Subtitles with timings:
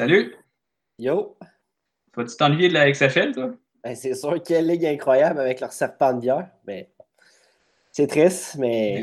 [0.00, 0.34] Salut!
[0.98, 1.36] Yo!
[2.16, 3.50] Vas-tu t'ennuyer de la XFL, toi?
[3.84, 6.50] Ben, c'est sûr, quelle ligue incroyable avec leur serpent de bière.
[6.66, 6.90] Mais
[7.92, 9.02] c'est triste, mais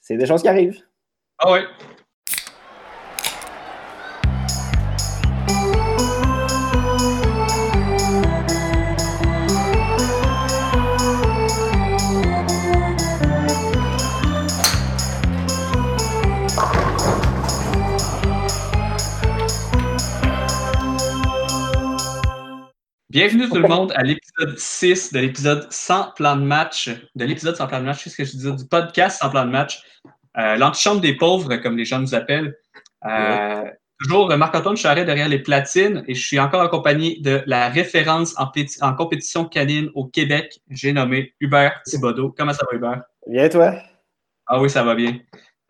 [0.00, 0.80] c'est des choses qui arrivent.
[1.38, 1.58] Ah oui.
[23.16, 27.56] Bienvenue tout le monde à l'épisode 6 de l'épisode sans plan de match, de l'épisode
[27.56, 29.82] sans plan de match, c'est ce que je disais, du podcast sans plan de match,
[30.36, 32.54] euh, l'antichambre des pauvres, comme les gens nous appellent.
[33.06, 33.64] Euh,
[34.00, 38.94] toujours Marc-Antoine Charret derrière les platines et je suis encore accompagné de la référence en,
[38.94, 42.34] compétition canine au Québec, j'ai nommé Hubert Thibodeau.
[42.36, 43.02] Comment ça va Hubert?
[43.26, 43.76] Bien toi?
[44.46, 45.18] Ah oui, ça va bien.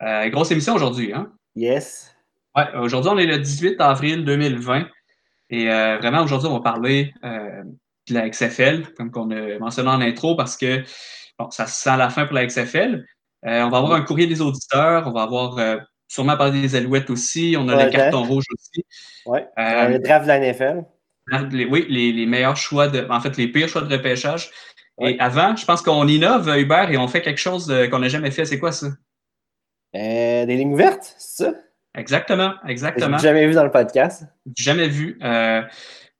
[0.03, 1.31] Euh, grosse émission aujourd'hui, hein?
[1.55, 2.13] Yes.
[2.57, 4.87] Ouais, aujourd'hui on est le 18 avril 2020.
[5.49, 7.63] Et euh, vraiment, aujourd'hui, on va parler euh,
[8.09, 10.83] de la XFL, comme on a mentionné en intro, parce que
[11.39, 13.05] bon, ça sent la fin pour la XFL.
[13.45, 17.09] Euh, on va avoir un courrier des auditeurs, on va avoir sûrement parler des Alouettes
[17.09, 18.83] aussi, on a les cartons rouges aussi.
[19.25, 20.83] Oui, le draft de la NFL.
[21.69, 24.51] oui, les, meilleurs choix, de, en fait, les pires choix de repêchage.
[24.99, 28.31] Et avant, je pense qu'on innove, Hubert, et on fait quelque chose qu'on n'a jamais
[28.31, 28.45] fait.
[28.45, 28.87] C'est quoi ça?
[29.93, 31.53] des lignes ouvertes, c'est ça?
[31.97, 33.17] Exactement, exactement.
[33.17, 34.23] Jamais vu dans le podcast.
[34.55, 35.17] Jamais vu.
[35.23, 35.63] Euh,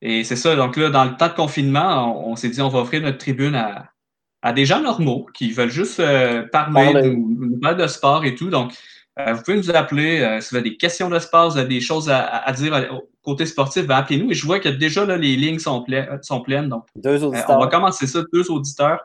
[0.01, 0.55] et c'est ça.
[0.55, 3.55] Donc là, dans le temps de confinement, on, s'est dit on va offrir notre tribune
[3.55, 8.49] à, des gens normaux qui veulent juste euh, parler, de sport et tout.
[8.49, 8.73] Donc,
[9.19, 11.81] euh, vous pouvez nous appeler si vous avez des questions de sport, vous avez des
[11.81, 14.31] choses à, dire au côté sportif, ben, appelez-nous.
[14.31, 15.85] Et je vois que déjà là, les lignes sont,
[16.21, 16.69] sont pleines.
[16.69, 17.49] Donc, deux auditeurs.
[17.49, 19.01] on va commencer ça, deux auditeurs.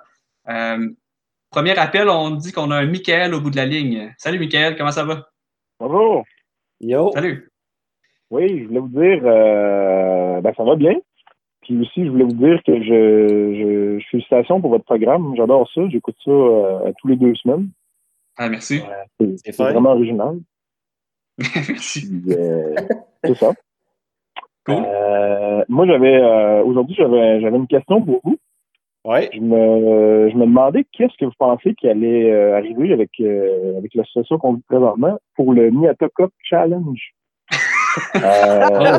[1.50, 4.14] premier appel, on dit qu'on a un Michael au bout de la ligne.
[4.16, 5.28] Salut Michael, comment ça va?
[5.78, 6.24] Bonjour.
[6.82, 7.12] Yo.
[7.14, 7.48] Salut.
[8.30, 10.94] Oui, je voulais vous dire, euh, ben, ça va bien.
[11.60, 15.32] Puis aussi, je voulais vous dire que je, je, félicitations pour votre programme.
[15.36, 15.82] J'adore ça.
[15.90, 17.68] J'écoute ça euh, tous les deux semaines.
[18.36, 18.82] Ah, merci.
[19.44, 20.40] c'est vraiment original.
[21.38, 22.20] merci.
[22.30, 22.74] Euh,
[23.22, 23.52] c'est ça.
[24.66, 24.84] Cool.
[25.68, 28.38] moi, j'avais aujourd'hui, j'avais j'avais une question pour vous.
[29.04, 29.30] Ouais.
[29.32, 33.76] Je me, je me demandais qu'est-ce que vous pensez qui allait euh, arriver avec, euh,
[33.78, 37.00] avec l'association qu'on vit présentement pour le Miata Cup Challenge.
[38.16, 38.98] euh,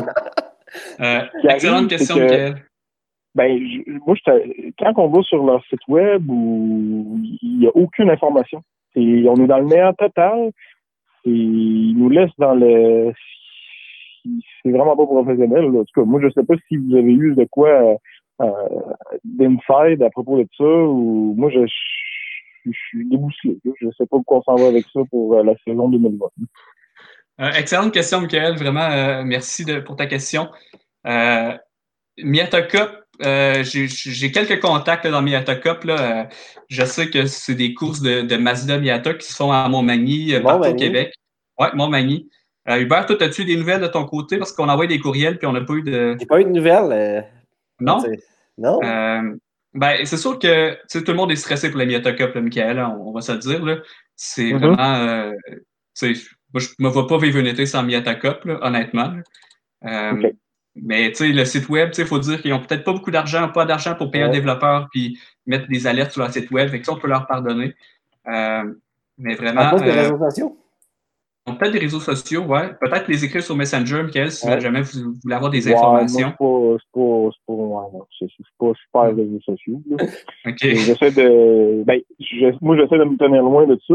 [1.00, 2.52] euh excellente question, que,
[3.34, 3.58] Ben,
[4.06, 4.14] moi,
[4.78, 8.62] quand on va sur leur site web, où il n'y a aucune information.
[8.94, 10.50] on est dans le meilleur total.
[11.24, 13.12] Et ils nous laissent dans le.
[14.62, 15.64] C'est vraiment pas professionnel.
[15.64, 17.94] En tout cas, moi, je sais pas si vous avez eu de quoi euh,
[19.24, 21.60] d'inside à propos de ça ou moi je,
[22.66, 23.58] je, suis débousselé.
[23.64, 26.26] Je ne sais pas pourquoi on s'en va avec ça pour euh, la saison 2020.
[27.40, 28.56] Euh, excellente question, Michael.
[28.56, 30.48] Vraiment, merci de, pour ta question.
[31.06, 31.52] Euh,
[32.18, 32.90] Miata Cup,
[33.20, 35.84] j'ai quelques contacts dans Miata Cup.
[35.84, 36.28] Là.
[36.68, 40.32] je sais que c'est des courses de, de, Mazda Miata qui se font à Montmagny,
[40.42, 41.14] partout au Québec.
[41.58, 42.28] Oui, Montmagny.
[42.66, 44.38] Hubert, toi, as-tu des nouvelles de ton côté?
[44.38, 46.16] Parce qu'on a envoyé des courriels puis on n'a pas eu de.
[46.18, 47.26] J'ai pas eu de nouvelles.
[47.80, 48.02] Non?
[48.58, 48.80] Non?
[48.82, 49.36] Euh,
[49.74, 53.12] ben, c'est sûr que tout le monde est stressé pour la Miata Cup, Michael, on,
[53.12, 53.82] va se le dire.
[54.14, 54.58] C'est mm-hmm.
[54.58, 54.94] vraiment.
[54.94, 55.32] Euh,
[56.52, 59.14] moi, je ne me vois pas vivre une été sans Miata Cup, honnêtement.
[59.84, 60.30] Euh,
[60.76, 63.94] mais le site web, il faut dire qu'ils n'ont peut-être pas beaucoup d'argent, pas d'argent
[63.94, 66.68] pour payer un développeur puis mettre des alertes sur leur site web.
[66.68, 67.74] Fait que ça, on peut leur pardonner.
[68.26, 69.60] mais vraiment.
[69.60, 70.63] À cause des réseaux sociaux?
[71.46, 72.72] Peut-être des réseaux sociaux, ouais.
[72.80, 76.32] Peut-être les écrire sur Messenger, Michael, si jamais vous, voulez avoir des informations.
[76.40, 77.88] Ouais, c'est pas, c'est pas,
[78.18, 79.82] c'est pas, super les réseaux sociaux.
[80.46, 80.58] OK.
[80.60, 82.00] J'essaie de, ben,
[82.62, 83.94] moi, j'essaie de me tenir loin de ça.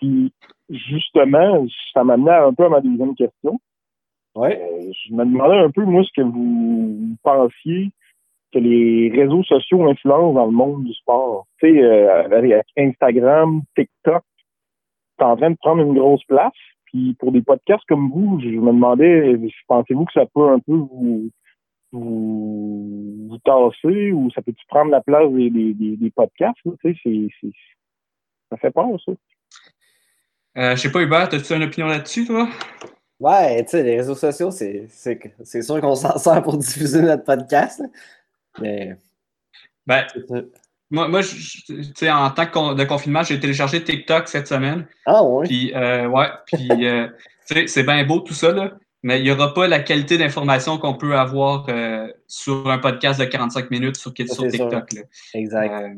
[0.00, 0.32] Puis,
[0.70, 3.60] justement, ça m'amenait un peu à ma deuxième question.
[4.34, 4.60] Ouais.
[4.60, 7.92] Euh, je me demandais un peu, moi, ce que vous pensiez
[8.52, 11.46] que les réseaux sociaux influencent dans le monde du sport.
[11.60, 14.24] Tu sais, euh, avec Instagram, TikTok,
[15.22, 16.52] c'est en train de prendre une grosse place.
[16.86, 19.38] Puis pour des podcasts comme vous, je me demandais,
[19.68, 21.30] pensez-vous que ça peut un peu vous,
[21.92, 26.58] vous, vous tasser ou ça peut-tu prendre la place des, des, des, podcasts?
[26.64, 27.50] Tu sais, c'est,
[28.50, 29.12] ça fait peur, ça.
[30.58, 32.46] Euh, je sais pas, Hubert, as-tu une opinion là-dessus, toi?
[33.20, 37.24] Ouais, tu sais, les réseaux sociaux, c'est, c'est, sûr qu'on s'en sert pour diffuser notre
[37.24, 37.82] podcast.
[38.60, 38.96] Mais.
[39.86, 40.04] Ben,
[40.92, 44.86] moi, moi en tant que de confinement, j'ai téléchargé TikTok cette semaine.
[45.06, 45.46] Ah oui?
[45.48, 47.08] Puis, euh, ouais, puis, euh,
[47.66, 48.72] c'est bien beau tout ça, là,
[49.02, 53.18] mais il n'y aura pas la qualité d'information qu'on peut avoir euh, sur un podcast
[53.18, 54.92] de 45 minutes sur, sur TikTok.
[54.92, 55.02] Là.
[55.34, 55.96] Exact.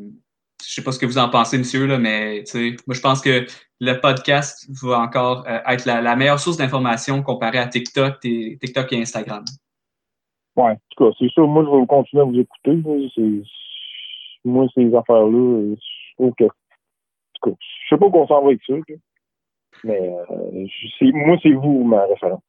[0.65, 2.45] je sais pas ce que vous en pensez, monsieur, là, mais
[2.87, 3.47] moi, je pense que
[3.81, 8.93] le podcast va encore euh, être la, meilleure source d'information comparée à TikTok et, TikTok
[8.93, 9.45] et Instagram.
[10.57, 11.43] Oui, en tout cas, c'est ça.
[11.43, 12.77] Moi, je vais continuer à vous écouter.
[14.45, 16.45] Moi, ces affaires-là, je trouve que.
[16.45, 16.49] En
[17.35, 18.75] tout cas, je sais pas qu'on s'en va avec ça.
[19.85, 22.43] Mais euh, moi, c'est vous ma référence.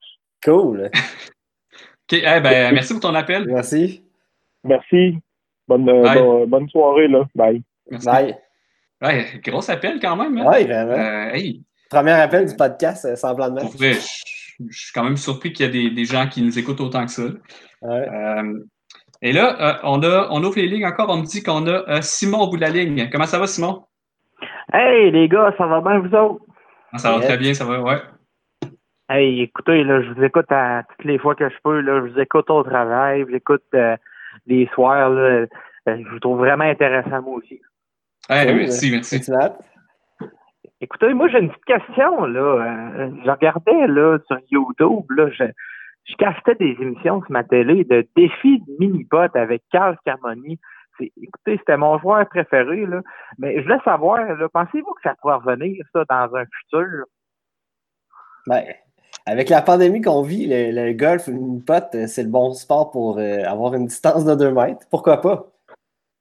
[0.44, 0.90] Cool.
[0.94, 2.14] OK.
[2.14, 3.46] Eh ben, merci pour ton appel.
[3.48, 4.04] Merci.
[4.64, 5.18] Merci.
[5.68, 7.08] Bonne, euh, bonne soirée.
[7.08, 7.28] Là.
[7.34, 7.64] Bye.
[7.90, 8.06] Merci.
[8.06, 8.38] Bye.
[9.02, 10.38] Ouais, gros appel quand même.
[10.38, 10.52] Hein?
[10.52, 10.94] Oui, vraiment.
[10.94, 11.52] Euh,
[11.90, 13.72] Premier appel du podcast euh, sans plan de match.
[13.78, 17.06] Je, suis quand même surpris qu'il y ait des, des, gens qui nous écoutent autant
[17.06, 17.24] que ça.
[17.82, 18.08] Ouais.
[19.26, 21.10] Et là, on, a, on ouvre les lignes encore.
[21.10, 23.10] On me dit qu'on a Simon au bout de la ligne.
[23.12, 23.84] Comment ça va, Simon?
[24.72, 26.46] Hey, les gars, ça va bien, vous autres?
[26.94, 27.98] Ah, ça va très bien, ça va, ouais.
[29.10, 31.80] Hey, écoutez, là, je vous écoute à, toutes les fois que je peux.
[31.80, 33.98] Là, je vous écoute au travail, je vous écoute euh,
[34.46, 35.10] les soirs.
[35.10, 35.48] Là, euh,
[35.88, 37.60] je vous trouve vraiment intéressant, moi aussi.
[38.30, 39.20] Hey, merci, merci.
[40.82, 42.26] Écoutez, moi, j'ai une petite question.
[42.26, 42.40] Là.
[42.40, 45.46] Euh, je regardais là, sur YouTube, là, je,
[46.06, 50.60] je castais des émissions sur ma télé de défis de mini-pot avec Carl Carmoni.
[51.00, 53.02] Écoutez, c'était mon joueur préféré, là.
[53.38, 54.20] mais je voulais savoir,
[54.54, 57.06] pensez-vous que ça pourrait revenir, ça, dans un futur?
[58.48, 58.64] Ben,
[59.26, 63.18] avec la pandémie qu'on vit, le, golf, une pote, euh, c'est le bon sport pour
[63.18, 64.86] euh, avoir une distance de 2 mètres.
[64.90, 65.48] Pourquoi pas?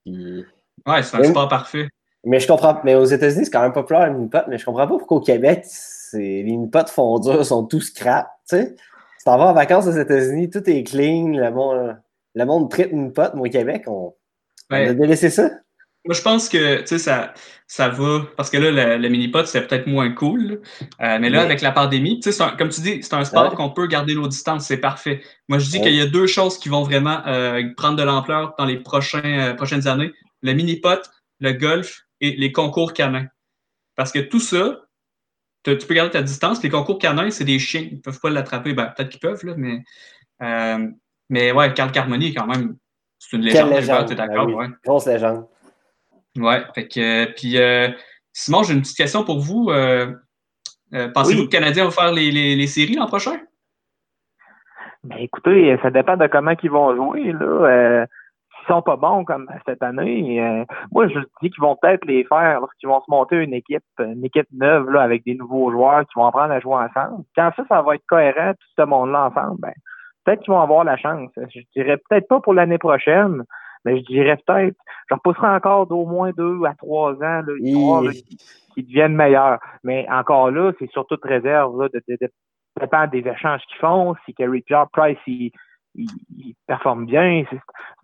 [0.07, 1.89] Ouais, c'est un sport parfait.
[2.25, 2.81] Mais je comprends.
[2.85, 5.21] Mais aux États-Unis, c'est quand même populaire une pote, mais je comprends pas pourquoi au
[5.21, 5.67] Québec,
[6.15, 8.27] les mini potes fondures sont tous crap.
[8.49, 8.77] Tu sais,
[9.25, 11.97] si t'en vas en vacances aux États-Unis, tout est clean, le monde,
[12.35, 14.15] le monde traite une pote, mais au Québec, on,
[14.71, 15.49] on a délaissé ça.
[16.05, 17.33] Moi, je pense que ça,
[17.67, 18.27] ça va.
[18.37, 20.61] Parce que là, le, mini-pot, c'est peut-être moins cool.
[21.01, 22.21] Euh, mais là, avec la pandémie,
[22.59, 25.23] comme tu dis, c'est un sport qu'on peut garder nos distances, c'est parfait.
[25.49, 28.53] Moi, je dis qu'il y a deux choses qui vont vraiment euh, prendre de l'ampleur
[28.59, 30.13] dans les prochains, euh, prochaines années
[30.43, 31.01] le mini-pot,
[31.41, 33.29] le golf et les concours canins.
[33.97, 34.84] Parce que tout ça,
[35.65, 36.63] tu peux garder ta distance.
[36.63, 37.87] Les concours canins, c'est des chiens.
[37.91, 38.75] Ils ne peuvent pas l'attraper.
[38.75, 39.83] Ben, peut-être qu'ils peuvent, là, mais.
[41.29, 42.77] mais ouais, Carl Carmoni, quand même,
[43.19, 43.71] c'est une légende.
[43.71, 44.07] légende.
[44.07, 44.47] Tu es d'accord?
[44.47, 44.67] Ben ouais.
[44.85, 45.47] Grosse légende.
[46.37, 47.89] Ouais, fait que, puis euh,
[48.33, 49.71] Simon, j'ai une petite question pour vous.
[49.71, 50.13] Euh,
[50.93, 53.39] euh, pensez-vous que le Canadien va faire les, les, séries l'an prochain?
[55.05, 57.33] Ben écoutez, ça dépend de comment ils vont jouer.
[57.33, 58.07] Là.
[58.67, 62.89] Sont pas bons comme cette année, moi je dis qu'ils vont peut-être les faire lorsqu'ils
[62.89, 66.27] vont se monter une équipe, une équipe neuve là, avec des nouveaux joueurs qui vont
[66.27, 67.25] apprendre à jouer ensemble.
[67.37, 69.73] Quand ça, ça va être cohérent, tout ce monde-là ensemble, ben,
[70.25, 71.31] peut-être qu'ils vont avoir la chance.
[71.37, 73.45] Je dirais peut-être pas pour l'année prochaine,
[73.85, 74.77] mais je dirais peut-être,
[75.11, 78.03] je repousserai encore d'au moins deux à trois ans, là, histoire
[78.75, 79.59] qu'ils deviennent meilleurs.
[79.83, 82.31] Mais encore là, c'est sur toute réserve, là, de, de, de,
[82.81, 85.53] dépend des échanges qu'ils font, si Kerry Pierre Price, il,
[85.95, 87.45] il, performe bien.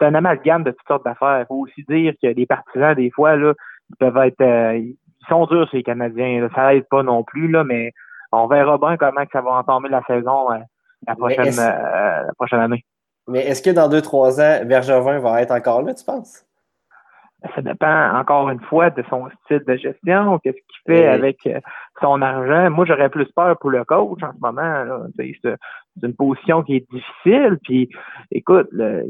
[0.01, 1.41] C'est un amalgame de toutes sortes d'affaires.
[1.41, 3.53] Il faut aussi dire que les partisans, des fois, là,
[3.91, 4.97] ils peuvent être, euh, ils
[5.29, 6.49] sont durs, ces Canadiens.
[6.55, 7.93] Ça n'aide pas non plus, là, mais
[8.33, 10.59] on verra bien comment que ça va entamer la saison euh,
[11.07, 12.85] la prochaine, euh, la prochaine année.
[13.29, 16.47] Mais est-ce que dans deux, trois ans, Bergevin va être encore là, tu penses?
[17.55, 21.49] Ça dépend encore une fois de son style de gestion, qu'est-ce qu'il fait avec
[22.01, 22.71] son argent.
[22.71, 25.07] Moi, j'aurais plus peur pour le coach en ce moment.
[25.17, 25.57] C'est
[26.03, 27.59] une position qui est difficile.
[27.63, 27.89] Puis,
[28.31, 29.05] écoute, le,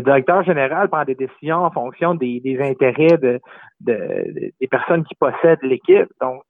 [0.00, 3.40] directeur général prend des décisions en fonction des, intérêts de,
[3.80, 6.08] des personnes qui possèdent l'équipe.
[6.20, 6.42] Donc,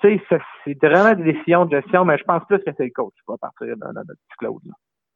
[0.00, 2.90] tu sais, c'est vraiment des décisions de gestion, mais je pense plus que c'est le
[2.90, 4.60] coach qui va partir dans, notre petit Claude.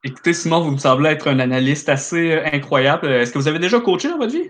[0.05, 3.06] Écoutez, Simon, vous me semblez être un analyste assez euh, incroyable.
[3.06, 4.48] Est-ce que vous avez déjà coaché dans votre vie?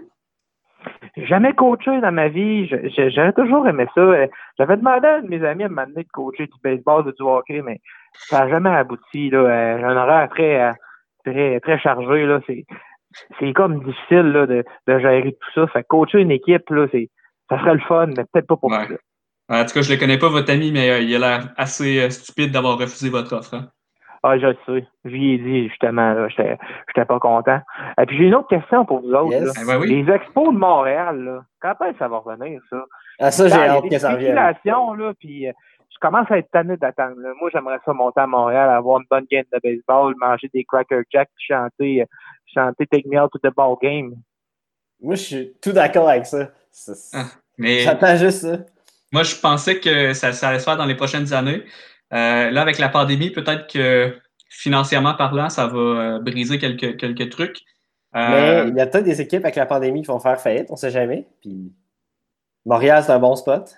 [1.17, 2.67] Jamais coaché dans ma vie.
[2.67, 4.01] J'avais toujours aimé ça.
[4.01, 4.27] Euh,
[4.59, 7.81] j'avais demandé à mes amis de m'amener de coacher du baseball, du hockey, mais
[8.27, 9.31] ça n'a jamais abouti.
[9.33, 10.73] Euh, j'ai un horaire très,
[11.25, 12.27] très, très chargé.
[12.27, 12.41] Là.
[12.47, 12.65] C'est,
[13.39, 15.67] c'est comme difficile là, de, de gérer tout ça.
[15.69, 17.11] Fait coacher une équipe, là, c'est,
[17.49, 18.99] ça serait le fun, mais peut-être pas pour ouais.
[19.51, 22.11] En tout cas, je ne le connais pas, votre ami, mais il a l'air assez
[22.11, 23.55] stupide d'avoir refusé votre offre.
[23.55, 23.69] Hein.
[24.23, 24.87] Ah, je le sais.
[25.05, 27.61] Je lui ai dit, justement, là, j'étais pas content.
[28.01, 29.33] Et puis, j'ai une autre question pour vous autres.
[29.33, 32.85] Eh ben Les expos de Montréal, là, quand est-ce que ça va revenir, ça?
[33.21, 34.35] Ah, ça, j'ai hâte que ça revienne.
[34.35, 35.53] là, puis euh,
[36.01, 37.17] je commence à être tanné d'attendre.
[37.41, 41.03] Moi, j'aimerais ça monter à Montréal, avoir une bonne game de baseball, manger des Cracker
[41.11, 42.07] Jacks, chanter, euh,
[42.47, 44.15] chanter Take Me Out to the Ball Game.
[45.01, 46.51] Moi, je suis tout d'accord avec ça.
[47.13, 47.27] Ah,
[47.57, 47.81] mais...
[47.81, 48.59] J'attends juste ça.
[49.13, 51.65] Moi, je pensais que ça, ça allait se faire dans les prochaines années.
[52.13, 54.17] Euh, là, avec la pandémie, peut-être que
[54.49, 57.59] financièrement parlant, ça va euh, briser quelques, quelques trucs.
[58.15, 60.67] Euh, mais il y a peut-être des équipes avec la pandémie qui vont faire faillite,
[60.71, 61.27] on ne sait jamais.
[61.41, 61.73] Puis
[62.65, 63.77] Montréal, c'est un bon spot.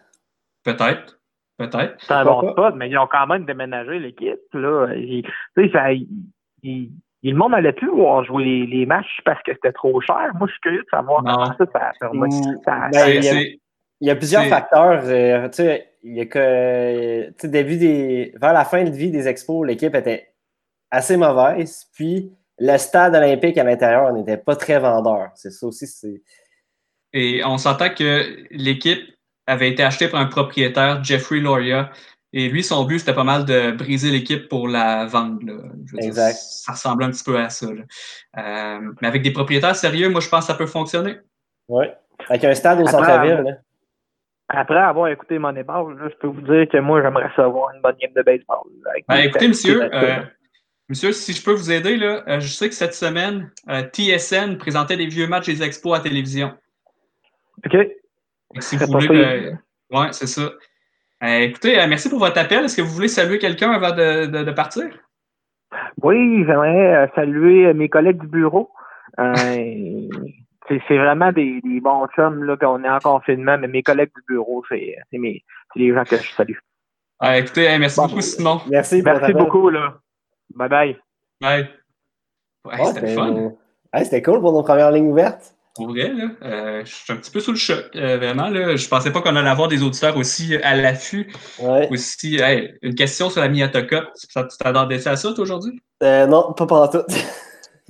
[0.62, 1.19] Peut-être.
[1.68, 1.94] Peut-être.
[1.98, 4.40] C'est un bon spot, mais ils ont quand même déménagé l'équipe.
[4.54, 4.88] Là.
[4.94, 5.24] Ils,
[5.72, 6.90] ça, ils,
[7.22, 10.30] le monde n'allait plus voir jouer les, les matchs parce que c'était trop cher.
[10.38, 11.34] Moi, je suis curieux de savoir Non.
[11.34, 12.30] comment ça, ça, ça, ça- ben,
[12.92, 13.56] ça- il y a- C'est-
[14.02, 15.02] Il y a plusieurs C'est- facteurs.
[15.04, 18.88] euh, tu sais, il y a que, tu sais, début des, vers la fin de
[18.90, 20.32] vie des expos, l'équipe était
[20.90, 21.84] assez mauvaise.
[21.94, 25.28] Puis le stade olympique à l'intérieur n'était pas très vendeur.
[25.34, 25.86] C'est ça aussi.
[25.86, 26.22] C'est...
[27.12, 29.02] Et on s'entend que l'équipe
[29.50, 31.90] avait été achetée par un propriétaire, Jeffrey Loria.
[32.32, 35.40] Et lui, son but, c'était pas mal de briser l'équipe pour la vendre.
[35.44, 35.54] là.
[35.86, 36.36] Je veux dire, Exact.
[36.36, 37.66] ça ressemble un petit peu à ça.
[37.66, 37.82] là.
[38.38, 41.16] Euh, mais avec des propriétaires sérieux, moi, je pense que ça peut fonctionner.
[41.68, 41.92] Ouais.
[42.28, 43.42] Avec un stade au Après, centre-ville.
[43.44, 43.52] là.
[44.52, 47.96] Après avoir écouté Moneyball, là, je peux vous dire que moi, j'aimerais savoir une bonne
[48.00, 48.58] game de baseball.
[49.08, 50.22] Ben, écoutez, monsieur, euh,
[50.88, 54.56] monsieur, si je peux vous aider, là, euh, je sais que cette semaine, euh, TSN
[54.58, 56.52] présentait des vieux matchs des expos à la télévision.
[57.64, 57.76] OK.
[58.54, 59.58] Et si C'est vous voulez, ben,
[59.90, 60.42] ouais, c'est ça.
[61.22, 62.64] Euh, écoutez, euh, merci pour votre appel.
[62.64, 64.86] Est-ce que vous voulez saluer quelqu'un avant de, de- de partir?
[66.02, 68.70] Oui, j'aimerais euh, saluer mes collègues du bureau.
[69.18, 69.34] Euh,
[70.68, 74.12] c'est vraiment des, des bons chums, là, puis on est en confinement, mais mes collègues
[74.16, 76.56] du bureau, c'est c'est mes- c'est les gens que je salue.
[77.22, 78.06] Euh, écoutez, merci Bon.
[78.06, 78.60] beaucoup, Simon.
[78.70, 79.98] Merci Merci beaucoup, là.
[80.54, 80.98] Bye bye.
[81.42, 81.68] Ouais,
[82.64, 83.52] Ouais, c'était le fun.
[84.02, 85.54] c'était cool pour nos premières lignes ouvertes.
[85.74, 88.48] Pour vrai, là, euh, je suis un petit peu sous le choc, euh, vraiment.
[88.48, 88.76] Là.
[88.76, 91.32] Je pensais pas qu'on allait avoir des auditeurs aussi à l'affût.
[91.60, 91.88] Ouais.
[91.90, 93.48] Aussi, hey, une question sur la.
[93.48, 95.80] Ça, tu t'attendais à ça, toi, aujourd'hui?
[96.02, 97.04] Euh, non, pas pendant tout.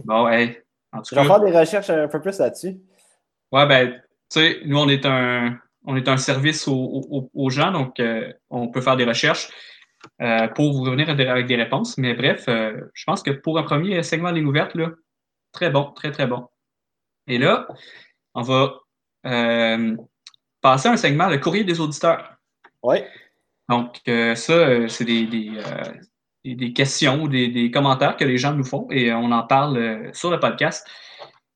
[0.05, 0.57] Bon, hey,
[0.93, 2.79] en tout Je vais faire des recherches un peu plus là-dessus.
[3.53, 3.93] ouais, ben,
[4.31, 8.69] tu sais, nous, on est un, on est un service aux, gens, donc euh, on
[8.69, 9.51] peut faire des recherches
[10.21, 11.99] euh, pour vous revenir avec des réponses.
[11.99, 14.91] Mais bref, euh, je pense que pour un premier segment ligne ouverte, là,
[15.53, 16.47] très bon, très, très bon.
[17.31, 17.67] Et là,
[18.35, 18.75] on va
[19.27, 19.97] euh,
[20.61, 22.35] passer à un segment, le courrier des auditeurs.
[22.83, 23.09] Ouais.
[23.69, 25.93] Donc, euh, ça, euh, c'est des, des, euh,
[26.45, 29.45] des- des questions ou des, des commentaires que les gens nous font et on en
[29.45, 30.87] parle sur le podcast.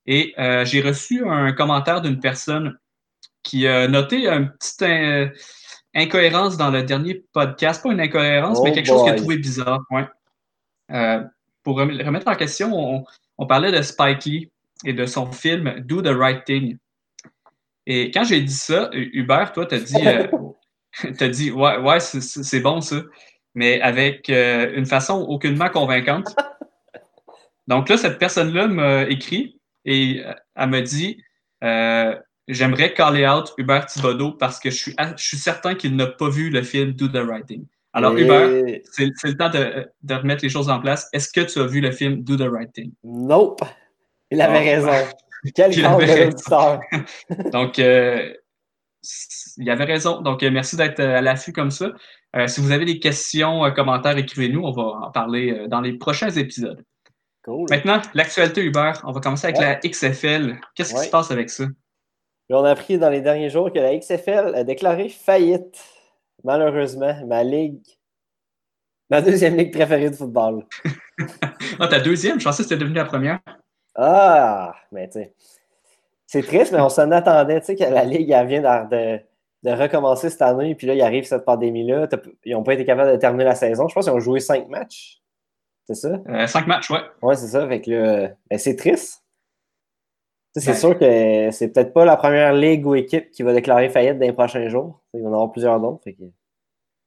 [0.05, 2.77] Et j'ai reçu un commentaire d'une personne
[3.43, 5.33] qui a noté une petite
[5.95, 7.81] incohérence dans le dernier podcast.
[7.83, 9.81] Pas une incohérence, Oh mais quelque chose qu'il a trouvé bizarre.
[9.89, 10.05] Ouais.
[11.63, 13.03] Pour rem- remettre en question, on,
[13.39, 14.51] on parlait de Spike Lee
[14.85, 16.77] et de son film Do the Right Thing.
[17.87, 20.27] Et quand j'ai dit ça, Hubert, toi, t'as dit, euh,
[21.17, 22.97] t'as dit, ouais, ouais, c'est- bon ça,
[23.53, 26.35] mais avec euh, une façon aucunement convaincante.
[27.67, 31.21] Donc là, cette personne-là m'a écrit et euh, elle me dit,
[31.63, 32.15] euh,
[32.47, 36.29] j'aimerais caller out Hubert Thibodeau parce que je suis, je suis certain qu'il n'a pas
[36.29, 37.65] vu le film Do the Right Thing.
[37.93, 41.07] Alors, Et- Hubert, c'est c'est le temps de, de remettre les choses en place.
[41.13, 42.91] Est-ce que tu as vu le film Do the Right Thing?
[43.03, 43.61] Nope.
[44.31, 44.87] Il avait Oh.
[44.87, 45.07] raison.
[45.53, 45.99] Quel raison.
[45.99, 46.79] l'auditeur.
[47.51, 48.33] Donc, euh,
[49.57, 50.21] il avait raison.
[50.21, 51.91] Donc, euh, merci d'être euh, à l'affût comme ça.
[52.35, 54.61] Euh, si vous avez des questions, commentaires, écrivez-nous.
[54.63, 56.83] On va en parler dans les prochains épisodes.
[57.43, 57.67] Cool.
[57.69, 59.01] Maintenant, l'actualité Hubert.
[59.05, 59.79] On va commencer avec Ouais.
[59.83, 60.59] la XFL.
[60.73, 61.65] Qu'est-ce qui se passe avec ça?
[62.49, 65.83] On a appris dans les derniers jours que la XFL a déclaré faillite.
[66.43, 67.81] Malheureusement, ma ligue,
[69.09, 70.65] ma deuxième ligue préférée de football.
[71.79, 72.39] Ah, ta deuxième?
[72.39, 73.39] Je pensais que c'était devenu la première.
[73.95, 75.33] Ah, mais tu sais.
[76.27, 79.17] C'est triste, mais on s'en attendait, tu sais, que la Ligue, elle vient de,
[79.63, 82.07] de- recommencer cette année, puis là, il arrive cette pandémie-là.
[82.43, 83.87] Ils n'ont pas été capables de terminer la saison.
[83.87, 85.21] Je pense qu'ils ont joué cinq matchs.
[85.87, 86.19] C'est ça?
[86.29, 86.99] Euh, cinq matchs, ouais.
[87.21, 87.67] Ouais, c'est ça.
[87.67, 89.23] Fait que là, ben, c'est triste.
[90.55, 93.53] Tu sais, C'est sûr que c'est peut-être pas la première ligue ou équipe qui va
[93.53, 95.01] déclarer faillite dans les prochains jours.
[95.13, 96.03] Il va y en avoir plusieurs d'autres.
[96.09, 96.23] que-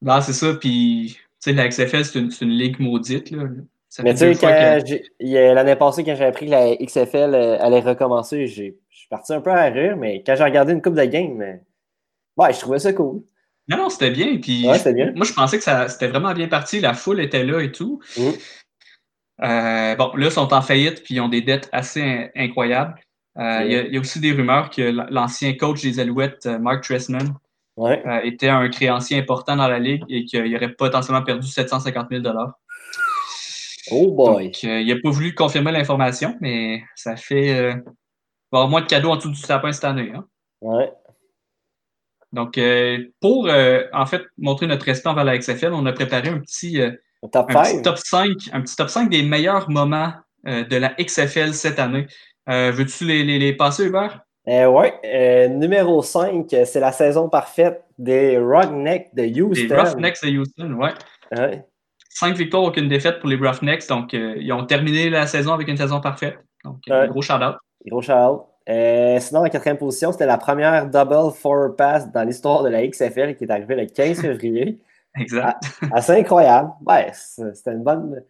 [0.03, 0.55] Non, c'est ça.
[0.55, 3.31] Puis, tu sais, la XFL, c'est une, c'est une ligue maudite.
[3.31, 3.45] Là.
[3.99, 7.81] Ça Mais tu sais, que- l'année passée, quand j'ai appris que la XFL euh, allait
[7.81, 10.95] recommencer, j'ai- je suis parti un peu à rire, mais quand j'ai regardé une coupe
[10.95, 11.55] de games, euh,
[12.37, 13.23] ouais, je trouvais ça cool.
[13.67, 14.39] Non, non, c'était bien.
[14.41, 15.13] Puis, Ouais, c'était bien.
[15.17, 16.81] Moi, je pensais que ça, c'était vraiment bien parti.
[16.81, 18.01] La foule était là et tout.
[18.17, 18.33] Mhm.
[19.43, 22.95] Euh, bon, là, ils sont en faillite puis ils ont des dettes assez in- incroyables.
[23.39, 26.47] Euh, Il y, a- il y a aussi des rumeurs que l'ancien coach des Alouettes,
[26.47, 27.35] Mark Tressman,
[27.77, 28.01] Ouais.
[28.07, 32.23] euh, était un créancier important dans la ligue et qu'il aurait potentiellement perdu 750 000
[33.93, 34.45] Oh boy.
[34.47, 37.51] Donc, euh, il n'a pas voulu confirmer l'information, mais ça fait.
[37.59, 37.83] euh, il
[38.53, 40.13] va y avoir moins de cadeaux en dessous du sapin cette année.
[40.15, 40.25] hein.
[40.61, 40.93] Ouais.
[42.33, 46.29] Donc, euh, pour euh, en fait montrer notre respect envers la XFL, on a préparé
[46.29, 46.79] un petit,
[47.33, 47.83] top un petit 5.
[47.83, 50.13] top 5, un petit top 5 des meilleurs moments
[50.45, 52.07] de la XFL cette année.
[52.47, 54.21] Veux-tu les, les, les passer, Hubert?
[54.47, 59.77] Euh, numéro 5, c'est la saison parfaite des Roughnecks de Houston.
[59.77, 60.93] Roughnecks de Houston, ouais.
[61.37, 61.65] Ouais.
[62.09, 63.87] Cinq victoires, aucune défaite pour les Roughnecks.
[63.89, 66.39] Donc, euh, ils ont terminé la saison avec une saison parfaite.
[66.65, 67.09] Donc, euh, Ouais.
[67.09, 67.57] gros shout-out.
[67.87, 72.63] Gros shout euh, sinon, en quatrième position, c'était la première double four pass dans l'histoire
[72.63, 74.79] de la XFL qui est arrivée le 15 février.
[75.19, 75.63] Exact.
[75.91, 76.71] Assez incroyable.
[76.87, 78.23] Ouais, c'était une bonne.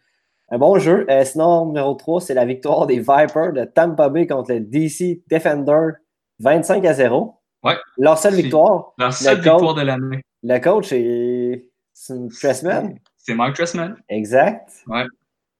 [0.51, 1.07] Un bon jeu.
[1.11, 5.23] Euh, sinon, numéro 3, c'est la victoire des Vipers de Tampa Bay contre le DC
[5.29, 5.91] Defender
[6.39, 7.35] 25 à 0.
[7.65, 7.75] Ouais.
[7.99, 8.93] Leur seule victoire.
[8.97, 10.21] Leur seule victoire de l'année.
[10.45, 12.95] Le coach est, c'est Tressman.
[13.29, 13.95] C'est Mike Tressman.
[14.09, 14.71] Exact.
[14.87, 15.05] Ouais.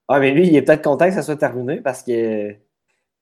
[0.07, 2.55] Ah, mais lui, il est peut-être content que ça soit terminé parce que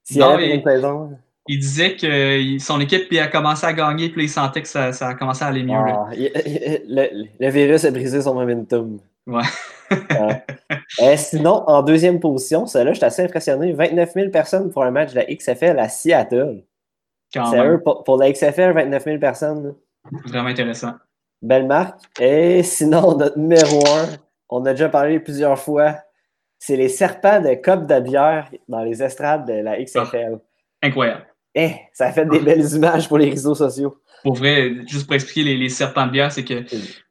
[0.06, 1.12] s'il Non, avait il- une saison.
[1.50, 5.10] Il disait que son équipe a commencé à gagner, puis il sentait que ça, ça
[5.10, 5.74] a commencé à aller mieux.
[5.75, 9.00] Ah, il- il- le, le virus a brisé son momentum.
[9.25, 9.44] Ouais.
[9.92, 10.44] Ouais.
[11.01, 13.74] Euh, sinon, en deuxième position, celle-là, j'étais assez impressionné.
[13.74, 16.63] 29 000 personnes pour un match de la XFL à Seattle.
[17.34, 19.75] C'est eux, pour, pour la XFL, 29 000 personnes.
[20.25, 20.94] Vraiment intéressant.
[21.42, 22.00] Belle marque.
[22.22, 24.08] Et sinon, notre numéro 1,
[24.50, 25.98] on a déjà parlé plusieurs fois,
[26.60, 30.39] c'est les serpents de copes de bière dans les estrades de la XFL.
[30.82, 31.25] Incroyable.
[31.56, 33.98] Eh, ça fait des belles images pour les réseaux sociaux.
[34.24, 36.63] Pour vrai, juste pour expliquer les, les serpents de bière, c'est que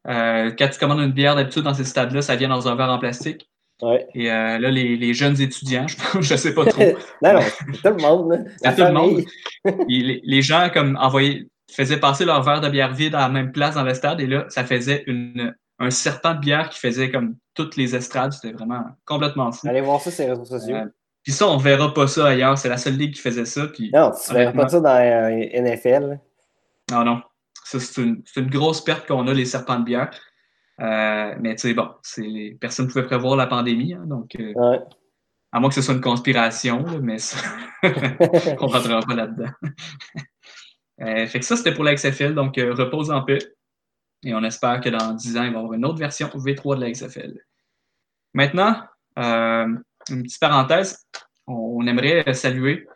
[0.08, 2.90] euh, quand tu commandes une bière, d'habitude, dans ces stades-là, ça vient dans un verre
[2.90, 3.48] en plastique.
[3.82, 4.06] Ouais.
[4.14, 6.82] Et euh, là, les, les jeunes étudiants, je je sais pas trop,
[7.22, 8.44] non, non, tout le monde.
[8.64, 13.20] tout le les, les gens comme envoyaient, faisaient passer leur verre de bière vide à
[13.20, 16.68] la même place dans le stade, et là, ça faisait une, un serpent de bière
[16.68, 18.32] qui faisait comme toutes les estrades.
[18.32, 19.68] C'était vraiment complètement fou.
[19.68, 20.76] Allez voir ça sur les réseaux sociaux.
[20.76, 20.86] Euh,
[21.22, 22.56] Puis ça, on verra pas ça ailleurs.
[22.58, 23.66] C'est la seule ligue qui faisait ça.
[23.66, 26.18] Puis non, tu ne verras pas ça dans euh, NFL.
[26.90, 27.22] Non, non.
[27.64, 30.10] Ça, c'est une, grosse perte qu'on a, les serpents de bière.
[30.80, 31.88] Euh, mais tu sais, bon,
[32.60, 33.94] personne ne pouvait prévoir la pandémie.
[33.94, 34.78] hein, donc, Ouais.
[35.52, 37.38] à moins que ce soit une conspiration, là, mais ça,
[37.82, 39.50] on ne rentrera pas là-dedans.
[41.28, 42.34] Fait que ça, c'était pour la XFL.
[42.34, 43.38] Donc, repose en paix.
[44.26, 46.74] Et on espère que dans 10 ans, il va y avoir une autre version V3
[46.74, 47.38] de la XFL.
[48.34, 48.82] Maintenant,
[49.20, 49.68] euh,
[50.10, 51.06] une petite parenthèse.
[51.46, 52.88] On, aimerait saluer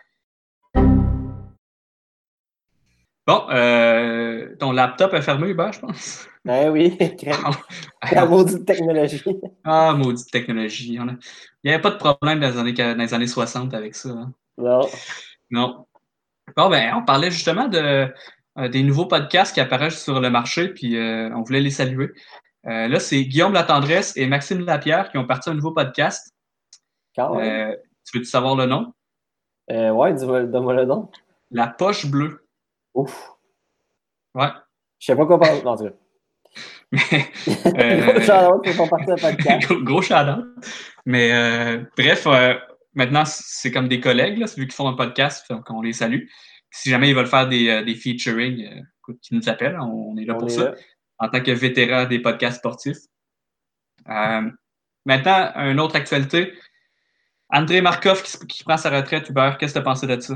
[3.25, 6.29] Bon, euh, ton laptop est fermé, Hubert, je pense.
[6.49, 6.99] Eh oui,
[8.13, 9.23] la maudite technologie.
[9.65, 10.95] Ah, maudite technologie.
[10.95, 11.19] Il
[11.63, 14.09] n'y avait pas de problème dans les années, dans les années 60 avec ça.
[14.09, 14.33] hein.
[14.59, 14.81] Non.
[15.49, 15.87] Non.
[16.57, 18.13] Bon, ben, on parlait justement de,
[18.69, 22.11] des nouveaux podcasts qui apparaissent sur le marché, puis euh, on voulait les saluer.
[22.67, 26.35] Euh, là, c'est Guillaume Latendresse et Maxime Lapierre qui ont parti un nouveau podcast.
[27.17, 27.73] Quand même.
[27.73, 28.93] Euh, tu veux-tu savoir le nom?
[29.71, 31.11] Euh, ouais, dis-moi donne-moi le nom.
[31.51, 32.47] La poche bleue.
[32.95, 33.33] Ouf.
[34.35, 34.49] Ouais.
[34.99, 35.63] Je sais pas quoi parler.
[35.63, 35.91] Non, tout cas.
[37.79, 39.69] Euh, Shout-out pour ton parti de podcast.
[39.69, 40.45] gros, gros shout-out.
[41.07, 42.55] Mais euh, bref, euh,
[42.95, 46.27] maintenant, c'est comme des collègues, là, vu qu'ils font un podcast, on les salue.
[46.71, 50.17] Si jamais ils veulent faire des, euh, des featuring, euh, écoute, qu'ils nous appellent, on
[50.17, 50.75] est là On pour est ça, là.
[51.19, 52.99] en tant que vétéran des podcasts sportifs.
[54.09, 54.51] Euh,
[55.05, 56.55] maintenant, une autre actualité.
[57.53, 60.35] André Markov qui, qui prend sa retraite, Hubert, qu'est-ce que tu as pensé de ça?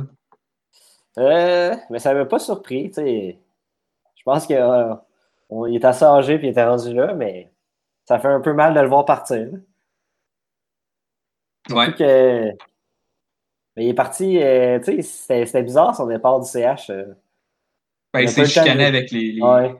[1.18, 2.90] Euh, mais ça m'a pas surpris.
[2.96, 7.52] Je pense qu'il est assez âgé puis il était rendu là, mais
[8.04, 9.48] ça fait un peu mal de le voir partir.
[11.70, 11.94] Ouais.
[11.94, 12.50] Que-
[13.76, 16.90] Mais il est parti, euh, tu sais, c'était c'était bizarre son départ du CH.
[16.90, 17.06] euh.
[18.12, 19.32] Ben, On il s'est chicané de- avec les.
[19.32, 19.74] les- Ouais.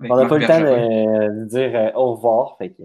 [0.00, 2.56] avec On n'a pas eu le temps de, de dire euh, au revoir.
[2.58, 2.82] Fait que,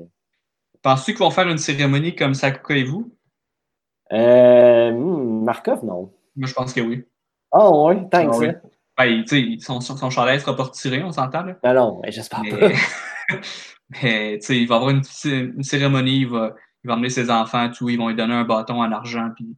[0.81, 3.11] Penses-tu qu'ils vont faire une cérémonie comme Sakuka et vous?
[4.11, 6.13] euh, hmm, Markov, non.
[6.35, 7.03] Moi, je pense que oui.
[7.51, 8.47] Ah ouais, tant que oui.
[8.47, 8.53] ça.
[8.97, 11.55] Ben, tu sais, son, son, chandail ne sera pas retiré, on s'entend, là.
[11.63, 12.67] Non, non, mais j'espère Mais, pas.
[14.03, 17.31] mais, tu sais, il va avoir une, une cérémonie, il va, il va emmener ses
[17.31, 19.55] enfants, tout, ils vont lui donner un bâton en argent, puis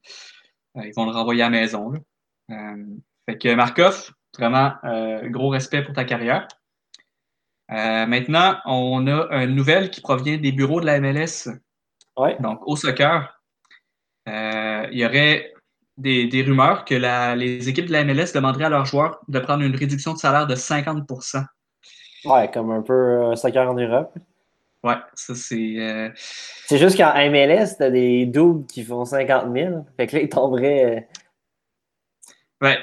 [0.84, 1.92] ils vont le renvoyer à la maison.
[1.92, 2.00] Là.
[2.52, 2.86] Euh,
[3.30, 6.48] fait que Markov, vraiment, euh, gros respect pour ta carrière.
[7.72, 11.50] Euh, maintenant, on a une nouvelle qui provient des bureaux de la MLS,
[12.18, 12.38] Ouais.
[12.40, 13.42] donc au soccer.
[14.30, 15.52] Euh, il y aurait
[15.98, 19.40] des, des rumeurs que la- les équipes de la MLS demanderaient à leurs joueurs de
[19.40, 21.44] prendre une réduction de salaire de 50%
[22.26, 24.14] Ouais, comme un peu euh, soccer en Europe.
[24.86, 25.76] Ouais, ça c'est.
[25.80, 26.10] euh,
[26.68, 29.86] C'est juste qu'en MLS, t'as des doubles qui font 50 000.
[29.98, 30.86] Fait que là, ils tomberaient.
[30.86, 31.02] euh,
[32.62, 32.78] Ouais,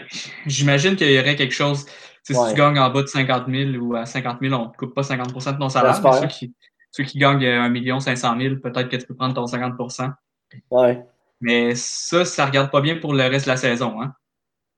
[0.46, 1.84] j'imagine qu'il y aurait quelque chose.
[2.28, 2.34] Ouais.
[2.34, 4.76] Si tu gagnes en bas de 50 000 ou à 50 000, on ne te
[4.76, 6.00] coupe pas 50 de ton salaire.
[6.02, 6.54] Mais ceux qui,
[6.90, 10.12] ceux qui gagnent euh, 1 500 000, peut-être que tu peux prendre ton 50%
[10.70, 11.02] Ouais.
[11.40, 14.00] Mais ça, ça ne regarde pas bien pour le reste de la saison.
[14.02, 14.14] Hein?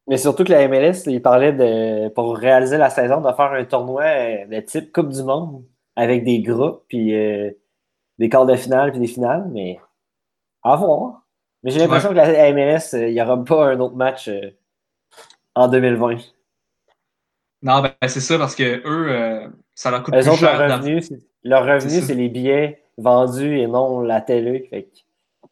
[0.06, 3.64] Mais surtout que la MLS, il parlait de, pour réaliser la saison, de faire un
[3.64, 5.64] tournoi euh, de type Coupe du Monde
[5.96, 7.50] avec des groupes, puis euh,
[8.18, 9.46] des quarts de finale, puis des finales.
[9.52, 9.78] Mais
[10.62, 11.22] à voir.
[11.62, 14.50] Mais j'ai l'impression que la MLS, euh, il n'y aura pas un autre match euh,
[15.54, 16.16] en 2020.
[17.62, 20.58] Non, ben, c'est ça, parce que eux, ça leur coûte plus leur cher.
[20.58, 21.00] d'av- revenu,
[21.42, 24.66] leur revenu, C'est les billets vendus et non la télé.
[24.68, 24.98] Fait que-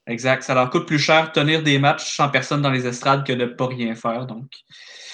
[0.06, 0.42] Exact.
[0.42, 3.44] Ça leur coûte plus cher tenir des matchs sans personne dans les estrades que de
[3.44, 4.26] ne pas rien faire.
[4.26, 4.50] Donc,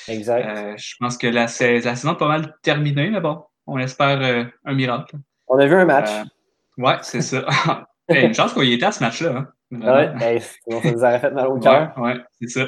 [0.09, 0.47] exact.
[0.47, 4.45] euh, je pense que la saison est pas mal terminée, mais bon, on espère euh,
[4.65, 5.17] un miracle.
[5.47, 6.11] On a vu un match.
[6.11, 7.45] Euh, ouais, c'est ça.
[8.11, 9.37] Hey, une chance qu'on y était à ce match-là.
[9.37, 9.49] hein.
[9.71, 11.93] Ouais, ben, ça nous aurait fait mal au cœur.
[11.99, 12.65] Ouais, ouais c'est ça.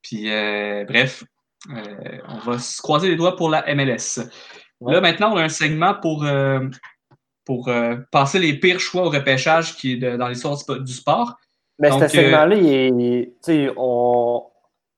[0.00, 1.24] Puis, euh, bref,
[1.74, 4.20] euh, on va se croiser les doigts pour la MLS.
[4.80, 6.24] Là, maintenant, on a un segment pour,
[7.44, 7.68] pour
[8.12, 11.34] passer les pires choix au repêchage qui est dans l'histoire du sport.
[11.80, 12.54] Mais ce segment-là,
[13.76, 14.44] on,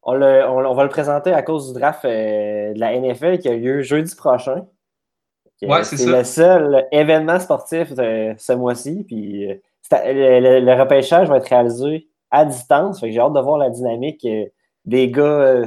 [0.02, 3.80] on, on, va le présenter à cause du draft de la NFL qui a lieu
[3.80, 4.66] jeudi prochain.
[5.62, 9.04] Ouais, c'est le seul événement sportif de ce mois-ci.
[9.06, 9.48] Puis
[9.90, 13.00] le, repêchage va être réalisé à distance.
[13.00, 14.26] J'ai hâte de voir la dynamique
[14.84, 15.66] des gars euh,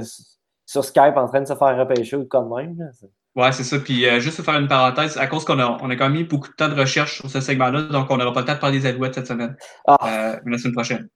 [0.65, 2.91] sur Skype en train de se faire repêcher ou comme même.
[3.35, 3.79] Ouais, c'est ça.
[3.79, 6.17] Puis euh, juste pour faire une parenthèse, à cause qu'on a, on a quand même
[6.17, 8.55] mis beaucoup de temps de recherche sur ce segment-là, donc on n'aura pas le temps
[8.55, 9.55] de parler des Alouettes cette semaine.
[9.87, 9.97] Ah.
[10.03, 11.09] Euh, la semaine prochaine.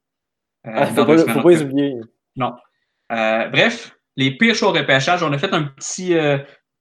[0.63, 1.95] Ah, faut pas, faut pas les oublier.
[2.35, 2.53] Non.
[3.09, 6.15] bref, les pires choix au repêchage, on a fait un petit,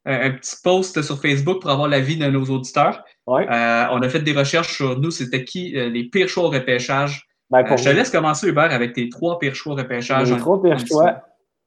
[0.06, 3.04] un petit post sur Facebook pour avoir l'avis de nos auditeurs.
[3.26, 3.46] Ouais.
[3.48, 7.64] on a fait des recherches sur nous, c'était qui les pires choix au repêchage ben,
[7.64, 10.32] euh, je te laisse commencer, Hubert, avec tes trois pires choix repêchage.
[10.32, 11.22] Les trois pires choix.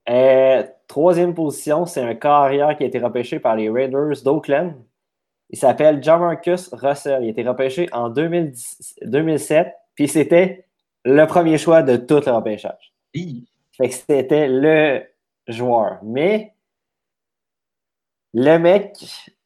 [0.09, 4.73] Euh, troisième position, c'est un carrière qui a été repêché par les Raiders d'Oakland.
[5.49, 7.23] Il s'appelle Jamarcus Russell.
[7.23, 10.65] Il a été repêché en 2007, puis c'était
[11.05, 12.93] le premier choix de tout le repêchage.
[13.89, 15.03] c'était le
[15.47, 15.99] joueur.
[16.03, 16.53] Mais
[18.33, 18.93] le mec,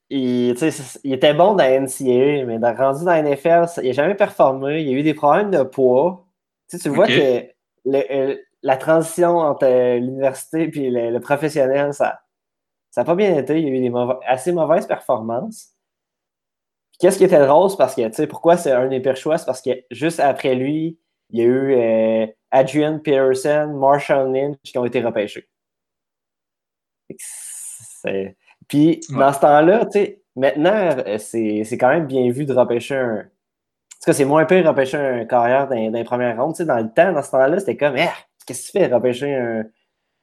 [0.10, 0.56] il,
[1.04, 4.82] il, était bon dans la NCAA, mais rendu dans la NFL, il n'a jamais performé.
[4.82, 6.28] Il a eu des problèmes de poids.
[6.70, 7.46] Tu, vois que
[7.88, 12.20] euh, la transition entre l'université et le, professionnel, ça
[12.96, 13.60] n'a pas bien été.
[13.60, 13.94] Il y a eu des
[14.26, 15.70] assez mauvaises performances.
[17.00, 17.72] Qu'est-ce qui était drôle?
[17.78, 19.38] Parce que, tu sais, pourquoi c'est un des pires choix?
[19.38, 21.00] C'est parce que juste après lui,
[21.32, 25.48] il y a eu euh, Adrian Peterson, Marshall Lynch qui ont été repêchés.
[28.72, 33.18] Puis, dans ce temps-là, tu sais, maintenant, c'est quand même bien vu de repêcher un,
[33.18, 36.56] en tout cas, c'est moins pire repêcher un carrière les premières rondes.
[36.56, 38.08] Tu sais, dans le temps, dans ce temps-là, c'était comme, eh,
[38.48, 39.64] qu'est-ce que tu fais, repêcher un,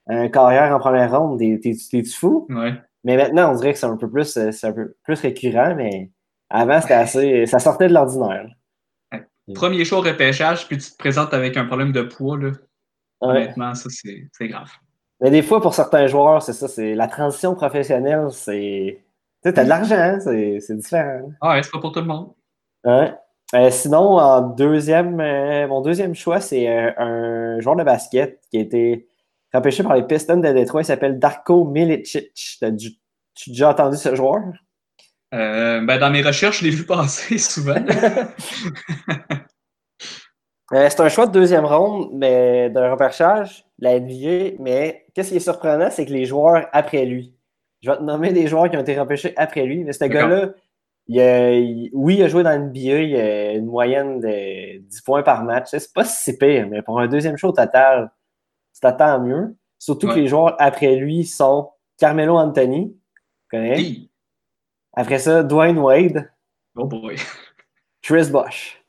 [0.06, 1.38] un carrière en première ronde?
[1.38, 2.46] T'es-tu fou?
[2.48, 2.72] Ouais.
[3.04, 6.10] Mais maintenant, on dirait que c'est un peu plus, c'est un peu plus récurrent, mais
[6.48, 7.44] avant, c'était assez.
[7.44, 8.48] Ça sortait de l'ordinaire.
[9.54, 12.52] Premier choix au repêchage, puis tu te présentes avec un problème de poids, là.
[13.20, 14.70] Honnêtement, ça, c'est grave.
[15.20, 19.04] Mais des fois, pour certains joueurs, c'est ça, c'est la transition professionnelle, c'est.
[19.42, 21.30] Tu sais, t'as de l'argent, hein, c'est différent.
[21.40, 22.32] Ah ouais, c'est pas pour tout le monde.
[22.84, 23.12] Ouais.
[23.54, 28.58] Euh, sinon, en deuxième, euh, mon deuxième choix, c'est euh, un joueur de basket qui
[28.58, 29.08] a été
[29.54, 30.82] repêché par les Pistons de Détroit.
[30.82, 32.58] Il s'appelle Darko Milicic.
[32.62, 34.42] As tu as déjà entendu ce joueur?
[35.32, 37.74] Ben, dans mes recherches, je l'ai vu passer souvent.
[40.70, 44.56] c'est un choix de deuxième ronde, mais d'un repêchage, la NBA.
[44.58, 47.34] Mais qu'est-ce qui est surprenant, c'est que les joueurs après lui.
[47.82, 50.50] Je vais te nommer des joueurs qui ont été repêchés après lui, mais ce gars-là,
[51.92, 55.70] oui, il a joué dans l'NBA, il a une moyenne de 10 points par match.
[55.70, 58.12] C'est pas si pire, mais pour un deuxième show total,
[58.72, 59.56] tu t'attends mieux.
[59.80, 62.96] Surtout que les joueurs après lui sont Carmelo Anthony,
[63.50, 64.08] connais?
[64.92, 66.30] Après ça, Dwayne Wade.
[66.76, 67.16] Oh boy.
[68.02, 68.80] Chris Bosh.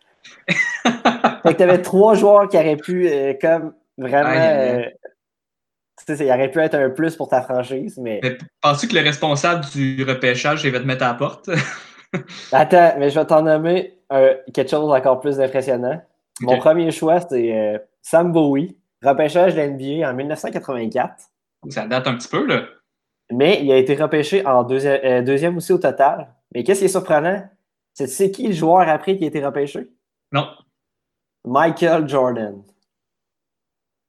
[0.47, 4.29] fait que t'avais trois joueurs qui auraient pu, euh, comme, vraiment.
[4.29, 4.83] Euh,
[6.05, 8.19] tu sais, il aurait pu être un plus pour ta franchise, mais.
[8.23, 11.49] mais Penses-tu que le responsable du repêchage, il va te mettre à la porte?
[12.51, 13.99] Attends, mais je vais t'en nommer
[14.53, 16.01] quelque chose encore plus impressionnant.
[16.41, 21.25] Mon premier choix, c'est euh, Sam Bowie, repêchage de l'NBA en 1984.
[21.69, 22.65] Ça date un petit peu, là.
[23.31, 26.33] Mais il a été repêché en deuxième, euh, deuxième aussi au total.
[26.53, 27.47] Mais qu'est-ce qui est surprenant?
[27.93, 29.89] C'est qui le joueur après qui a été repêché?
[30.31, 30.47] Non.
[31.45, 32.63] Michael Jordan.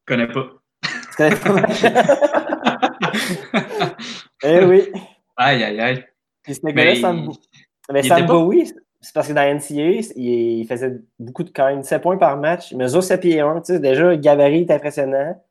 [0.09, 0.60] Je connais pas.
[1.16, 1.31] Pas?
[4.42, 4.92] eh oui.
[5.37, 6.05] Aïe, aïe, aïe.
[6.42, 7.31] Puis ce gars-là, Sam,
[7.92, 12.16] mais Sam Bowie, c'est parce que dans NCA, il faisait beaucoup de quand 7 points
[12.16, 12.70] par match.
[12.70, 13.61] Il mesure 7 pieds 1.
[13.61, 15.42] Tu sais, déjà, le gabarit est impressionnant.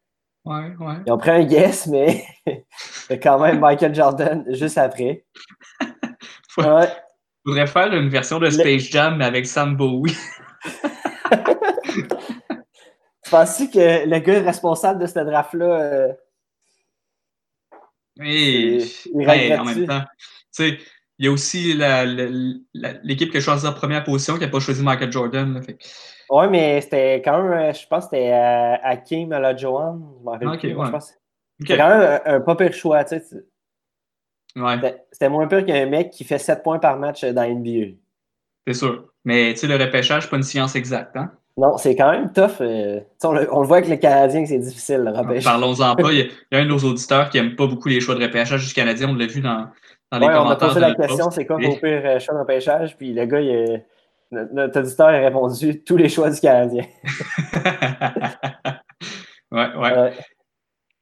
[0.46, 0.96] Ouais, ouais.
[1.06, 2.24] Ils ont pris un guess, mais
[3.22, 5.26] quand même Michael Jordan juste après.
[6.58, 6.88] ouais.
[7.46, 10.16] Je voudrais faire une version de Space Jam, mais avec Sam Bowie.
[13.30, 15.66] Tu penses que le gars responsable de ce draft-là.
[15.66, 16.14] Euh,
[18.18, 20.02] oui, en même temps.
[20.02, 20.78] Tu sais,
[21.20, 21.74] il y a aussi
[23.04, 25.62] l'équipe qui a choisi la première position qui n'a pas choisi Michael Jordan.
[26.32, 30.18] Oui, mais c'était quand même, euh, je pense que c'était euh, Hakim Olajuwon.
[30.20, 30.76] Je m'en okay,
[31.60, 33.04] C'était quand même un, pas pire choix.
[33.04, 33.46] Tu sais.
[34.56, 35.06] Ouais.
[35.12, 37.96] C'était moins pire qu'un mec qui fait 7 points par match dans NBA.
[38.66, 39.12] C'est sûr.
[39.24, 41.16] Mais tu sais, le repêchage, c'est pas une science exacte.
[41.16, 41.32] Hein?
[41.60, 42.62] Non, c'est quand même tough.
[42.62, 45.44] Euh, on, le, on, le, voit avec les Canadiens que c'est difficile le repêchage.
[45.44, 46.12] Parlons-en pas.
[46.14, 48.66] Il y, a, un de nos auditeurs qui n'aime pas beaucoup les choix de repêchage
[48.66, 49.10] du Canadien.
[49.10, 49.68] On l'a vu dans,
[50.12, 52.96] on a posé la question c'est quoi vos pires euh, choix de repêchage?
[52.98, 53.84] Puis le gars, il,
[54.32, 56.86] notre auditeur a répondu tous les choix du Canadien.
[59.52, 60.14] ouais, ouais.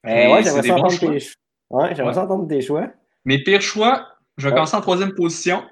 [0.06, 1.34] Euh, ouais, j'aimerais entendre tes choix.
[1.70, 2.13] Ouais, j'aimerais Ouais.
[2.13, 2.88] ça entendre tes choix.
[3.26, 5.63] Mes pires choix, je vais commencer en troisième position,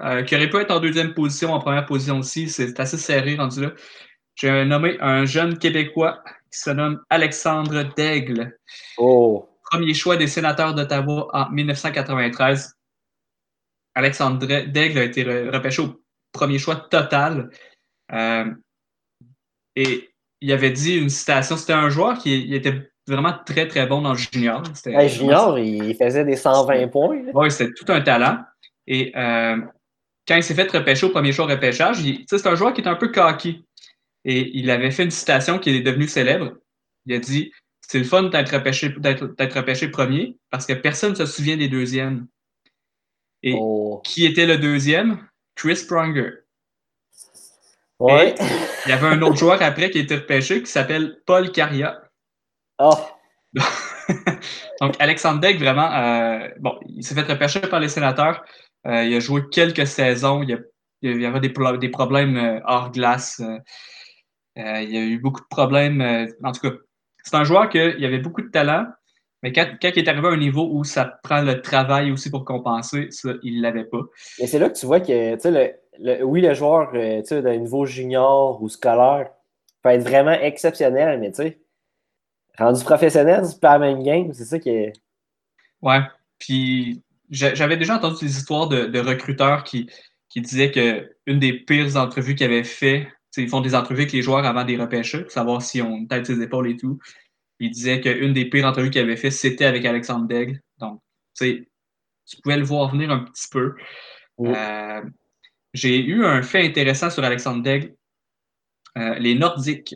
[0.00, 2.48] euh, qui aurait pu être en deuxième position, en première position aussi.
[2.48, 3.72] C'est assez serré rendu là.
[4.40, 8.56] J'ai nommé un jeune Québécois qui se nomme Alexandre Daigle.
[8.96, 9.46] Oh.
[9.70, 12.74] Premier choix des sénateurs d'Ottawa en 1993.
[13.94, 16.00] Alexandre Daigle a été re- repêché au
[16.32, 17.50] premier choix total.
[18.12, 18.46] Euh,
[19.76, 23.86] et il avait dit une citation, c'était un joueur qui il était vraiment très très
[23.86, 24.62] bon dans le junior.
[24.86, 27.20] Hey, junior, il faisait des 120 points.
[27.34, 28.38] oui, c'était tout un talent.
[28.86, 29.56] Et euh,
[30.26, 31.98] quand il s'est fait repêcher au premier choix repêchage,
[32.28, 33.64] c'est un joueur qui est un peu cocky.
[34.24, 36.52] Et il avait fait une citation qui est devenue célèbre.
[37.06, 41.16] Il a dit C'est le fun d'être repêché, d'être, repêché premier parce que personne ne
[41.16, 42.26] se souvient des deuxièmes.
[43.42, 44.00] Et Oh.
[44.04, 45.26] qui était le deuxième?
[45.54, 46.30] Chris Pronger.
[47.98, 48.34] Ouais.
[48.86, 52.00] Il y avait un autre joueur après qui a été repêché qui s'appelle Paul Caria.
[52.78, 52.94] Oh.
[54.80, 58.42] Donc, Alexandre Daigle, vraiment, euh, bon, il s'est fait repêcher par les sénateurs.
[58.86, 60.42] Euh, il a joué quelques saisons.
[60.42, 60.58] Il, a-
[61.02, 63.42] il y avait des, pro- des problèmes euh, hors glace.
[64.60, 66.00] Euh, il y a eu beaucoup de problèmes.
[66.00, 66.76] euh, en tout cas,
[67.24, 68.86] c'est un joueur qui avait beaucoup de talent,
[69.42, 72.30] mais quand, quand il est arrivé à un niveau où ça prend le travail aussi
[72.30, 74.00] pour compenser, ça, il ne l'avait pas.
[74.38, 75.72] Mais c'est là que tu vois que, tu sais, le,
[76.18, 79.30] le- oui, le joueur, euh, tu sais, d'un niveau junior ou scolaire
[79.82, 81.58] peut être vraiment exceptionnel, mais tu sais,
[82.58, 84.32] rendu professionnel, c'est pas la même game.
[84.34, 84.92] C'est ça qui est.
[85.82, 86.00] Ouais.
[86.38, 89.88] Puis j'a- j'avais déjà entendu des histoires de, de recruteurs qui,
[90.28, 94.12] qui disaient que une des pires entrevues qu'ils avaient fait, ils font des entrevues avec
[94.12, 96.98] les joueurs avant des repêcheurs pour savoir si on tête ses épaules et tout.
[97.58, 100.60] Ils disaient qu'une des pires entrevues qu'ils avaient fait, c'était avec Alexandre Daigle.
[100.78, 101.00] Donc,
[101.38, 101.66] tu
[102.42, 103.74] pouvais le voir venir un petit peu.
[104.38, 104.46] Mm.
[104.56, 105.02] Euh,
[105.74, 107.94] J'ai eu un fait intéressant sur Alexandre Daigle.
[108.98, 109.94] Euh, les Nordiques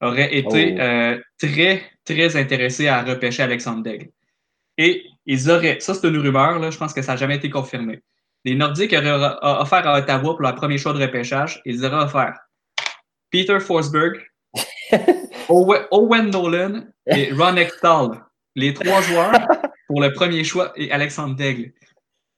[0.00, 0.80] auraient été Oh.
[0.80, 4.10] euh, très, très intéressés à repêcher Alexandre Daigle.
[4.76, 7.50] Et ils auraient, ça c'est une rumeur, là, je pense que ça n'a jamais été
[7.50, 8.00] confirmé.
[8.44, 12.38] Les Nordiques auraient offert à Ottawa pour leur premier choix de repêchage, ils auraient offert
[13.30, 14.14] Peter Forsberg,
[15.48, 18.22] Owen, Owen Nolan et Ron Ekdahl,
[18.56, 19.32] les trois joueurs
[19.86, 21.72] pour le premier choix et Alexandre Daigle.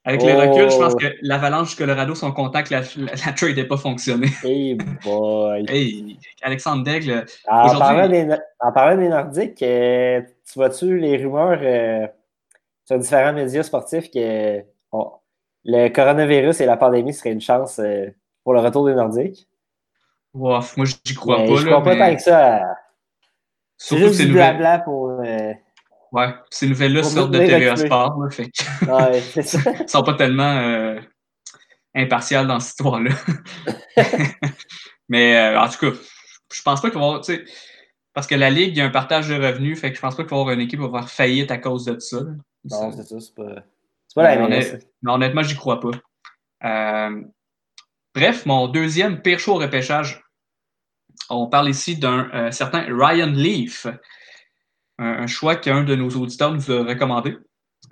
[0.05, 0.41] Avec le Oh.
[0.41, 3.69] recul, je pense que l'Avalanche du Colorado sont contents que la, la- la trade n'ait
[3.69, 4.27] pas fonctionné.
[4.43, 5.65] Hey boy.
[5.69, 11.19] Hey, Alexandre Daigle, En Aujourd'hui- parlant, des, en parlant des Nordiques, euh, tu vois-tu les
[11.19, 12.09] rumeurs euh,
[12.85, 14.63] sur différents médias sportifs que
[15.65, 18.07] le coronavirus et la pandémie seraient une chance euh,
[18.45, 19.47] pour le retour des Nordiques?
[20.35, 21.57] ouf, moi j'y crois Mais pas.
[21.57, 22.57] je crois pas mais tant que ça.
[22.71, 22.77] à-
[23.77, 25.11] C'est juste nouvelles, pour.
[25.11, 25.53] euh,
[26.13, 27.77] ouais, ces nouvelles-là sortent de TVA.
[27.77, 28.19] Sport.
[28.23, 29.59] là, fait que- Ouais, c'est ça.
[29.81, 30.99] Ils sont pas tellement euh,
[31.95, 33.11] impartials dans cette histoire-là.
[35.09, 35.97] Mais euh, en tout cas,
[36.53, 37.23] je pense pas qu'il va y avoir.
[38.15, 40.15] Parce que la Ligue, il y a un partage de revenus, fait que je pense
[40.15, 42.21] pas qu'il va y avoir une équipe qui va faire faillite à cause de ça.
[42.65, 43.21] Non, c'est ça.
[43.21, 43.63] C'est pas,
[44.13, 45.91] c'est pas la honnêtement, j'y crois pas.
[46.65, 47.23] Euh,
[48.15, 50.23] bref, mon deuxième pire choix au repêchage.
[51.31, 53.87] On parle ici d'un euh, certain Ryan Leaf,
[54.99, 57.39] un, un choix qu'un de nos auditeurs nous a recommandé.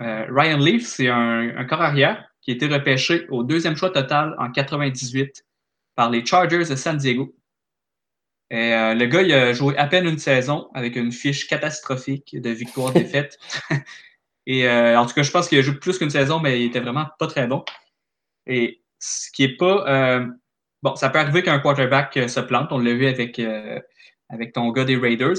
[0.00, 3.90] Euh, Ryan Leaf, c'est un, un corps arrière qui a été repêché au deuxième choix
[3.90, 5.46] total en 98
[5.94, 7.34] par les Chargers de San Diego.
[8.50, 12.36] Et, euh, le gars, il a joué à peine une saison avec une fiche catastrophique
[12.38, 13.38] de victoire-défaite.
[14.46, 16.66] Et euh, en tout cas, je pense qu'il a joué plus qu'une saison, mais il
[16.66, 17.64] était vraiment pas très bon.
[18.46, 19.84] Et ce qui est pas.
[19.88, 20.26] euh,
[20.82, 22.72] bon, ça peut arriver qu'un quarterback euh, se plante.
[22.72, 23.40] On l'a vu avec,
[24.28, 25.36] avec ton gars des Raiders.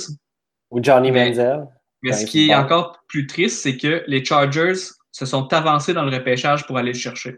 [0.69, 1.67] Ou Johnny Mais- Manziel.
[2.03, 4.73] Mais ce qui est encore plus triste, c'est que les Chargers
[5.11, 7.37] se sont avancés dans le repêchage pour aller le chercher.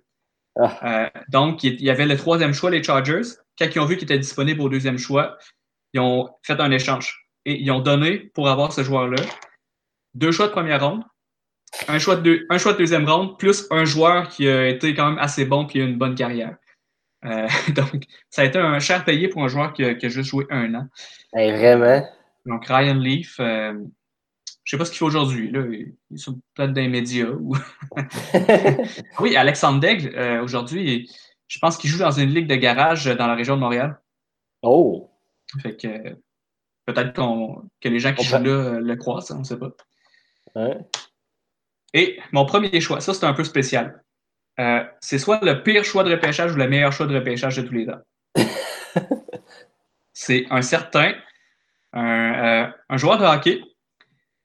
[0.55, 1.11] Ah.
[1.27, 3.23] Donc, il y avait le troisième choix, les Chargers.
[3.59, 5.37] Quand ils ont vu qu'il était disponible au deuxième choix,
[5.91, 7.27] ils ont fait un échange.
[7.43, 9.21] Et ils ont donné, pour avoir ce joueur-là,
[10.13, 11.03] deux choix de première ronde,
[11.87, 14.93] un choix de, deux- un choix de deuxième ronde, plus un joueur qui a été
[14.93, 16.55] quand même assez bon et a une bonne carrière.
[17.25, 20.09] Euh, donc, ça a été un cher payé pour un joueur qui a, qui a
[20.09, 20.87] juste joué un an.
[21.33, 22.05] Hey, vraiment?
[22.45, 23.73] Donc, Ryan Leaf, euh,
[24.65, 25.49] je sais pas ce qu'il fait aujourd'hui.
[25.51, 25.61] Là.
[25.69, 27.27] Il est sur peut-être des médias.
[27.29, 27.55] Ou...
[29.19, 31.09] oui, Alexandre Daigle, euh, aujourd'hui,
[31.47, 33.99] je pense qu'il joue dans une ligue de garage dans la région de Montréal.
[34.61, 35.09] oh.
[35.61, 35.87] Fait que
[36.87, 37.13] peut-être
[37.79, 39.69] que les gens qui On jouent peut- là le croisent, on ne sait pas.
[41.93, 44.03] Et mon premier choix, ça c'est un peu spécial.
[44.59, 47.61] Euh, c'est soit le pire choix de repêchage ou le meilleur choix de repêchage de
[47.63, 48.01] tous les temps.
[50.13, 51.13] c'est un certain,
[51.93, 53.61] un, euh, un joueur de hockey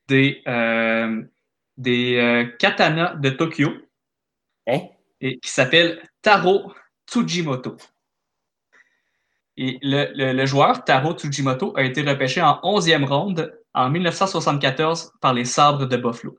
[0.08, 1.22] des, euh,
[1.76, 3.70] des euh, Katana de Tokyo
[4.66, 4.80] Hein?
[5.20, 6.72] et qui s'appelle Taro
[7.10, 7.76] Tsujimoto.
[9.56, 15.12] Et le, le- le joueur Taro Tsujimoto a été repêché en 11e ronde en 1974
[15.20, 16.38] par les Sabres de Buffalo.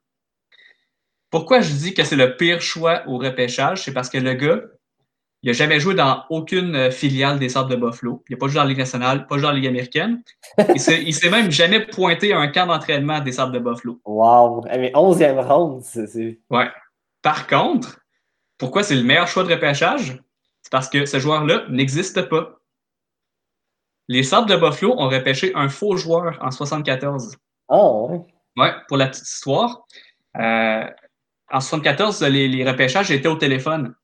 [1.30, 3.84] Pourquoi je dis que c'est le pire choix au repêchage?
[3.84, 4.62] C'est parce que le gars,
[5.42, 8.24] il n'a jamais joué dans aucune euh, filiale des Sabres de Buffalo.
[8.28, 10.22] Il n'a pas joué dans la Ligue nationale, pas joué dans la Ligue américaine.
[10.76, 10.82] Il
[11.14, 14.02] s'est même jamais pointé à un camp d'entraînement des Sabres de Buffalo.
[14.06, 14.66] Wow.
[14.72, 16.40] Eh, mais 11e ronde, c'est-.
[16.50, 16.68] Ouais.
[17.22, 18.00] Par contre,
[18.58, 20.22] pourquoi c'est le meilleur choix de repêchage?
[20.62, 22.60] C'est parce que ce joueur-là n'existe pas.
[24.10, 27.38] Les Sabres de Buffalo ont repêché un faux joueur en 74.
[27.70, 28.20] Ah, ouais.
[28.58, 29.86] Ouais, pour la petite histoire.
[30.38, 30.84] euh,
[31.52, 33.96] en 74, les, les repêchages étaient au téléphone.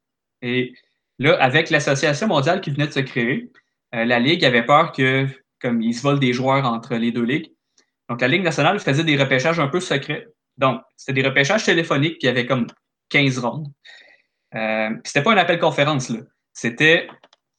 [0.41, 0.73] Et
[1.19, 3.51] là, avec l'association mondiale qui venait de se créer,
[3.93, 5.27] euh, la Ligue avait peur que,
[5.61, 7.51] comme ils se volent des joueurs entre les deux ligues,
[8.09, 10.27] donc la Ligue nationale faisait des repêchages un peu secrets.
[10.57, 12.67] Donc, c'était des repêchages téléphoniques qui avaient comme
[13.09, 13.67] 15 rondes.
[14.55, 16.19] Euh, puis c'était pas un appel conférence, là.
[16.53, 17.07] C'était,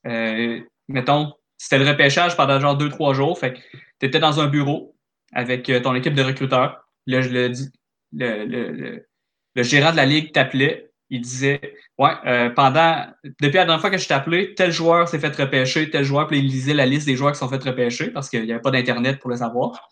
[0.07, 3.39] euh, mettons, c'était le repêchage pendant genre 2-3 jours.
[3.39, 3.59] Fait que
[4.01, 4.97] tu étais dans un bureau
[5.33, 6.89] avec euh, ton équipe de recruteurs.
[7.07, 7.71] Là, je le dis,
[8.13, 9.09] le, le, le,
[9.57, 10.91] le gérant de la ligue t'appelait.
[11.11, 11.61] Il disait
[11.99, 15.35] Ouais, euh, pendant depuis la dernière fois que je t'ai appelé, tel joueur s'est fait
[15.35, 18.29] repêcher, tel joueur, puis il lisait la liste des joueurs qui sont fait repêcher parce
[18.29, 19.89] qu'il n'y avait pas d'Internet pour le savoir.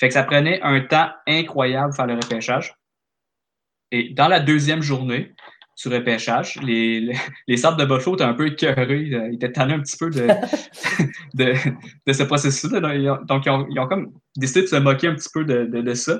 [0.00, 2.74] Fait que ça prenait un temps incroyable de faire le repêchage.
[3.90, 5.32] Et dans la deuxième journée
[5.80, 7.14] du repêchage, les, les,
[7.46, 9.10] les de Buffalo étaient un peu écœurés.
[9.12, 10.26] euh, Ils étaient tannés un petit peu de,
[11.34, 11.54] de,
[12.06, 12.80] de ce processus-là.
[12.80, 15.28] Donc, ils ont- Donc, ils ont, ils ont comme décidé de se moquer un petit
[15.32, 16.18] peu de, de, de ça.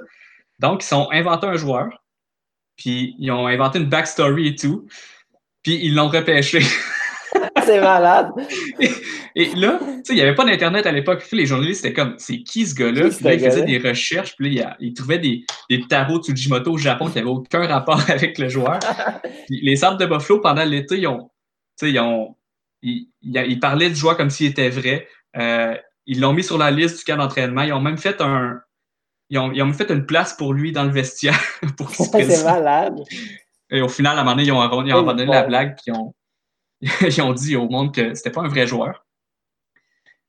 [0.60, 2.01] Donc, ils ont inventé un joueur,
[2.76, 4.86] puis ils ont inventé une backstory et tout,
[5.62, 6.60] puis ils l'ont repêché.
[7.64, 8.30] C'est malade.
[9.34, 11.24] Et là, tu sais, il n'y avait pas d'Internet à l'époque.
[11.26, 13.08] Puis les journalistes étaient comme, c'est qui ce gars-là?
[13.08, 16.72] Puis là, ils faisaient des recherches, puis là, il ils trouvaient des, des tarots Tsujimoto
[16.72, 18.78] au Japon qui n'avaient aucun rapport avec le joueur.
[19.46, 21.30] Puis les Sabres de Buffalo, pendant l'été, ils ont,
[21.78, 22.36] tu sais, ils ont,
[22.82, 25.06] ils, ils- ils parlaient du joueur comme s'il était vrai.
[25.38, 27.62] Euh, ils l'ont mis sur la liste du camp d'entraînement.
[27.62, 28.60] Ils ont même fait un,
[29.32, 31.40] ils ont, ils ont fait une place pour lui dans le vestiaire
[31.78, 33.00] pour C'est malade.
[33.70, 35.84] Et au final, à un moment donné, ils ont, ils ont abandonné la blague, puis
[35.86, 36.14] ils ont,
[37.00, 39.06] ils ont dit au monde que c'était pas un vrai joueur.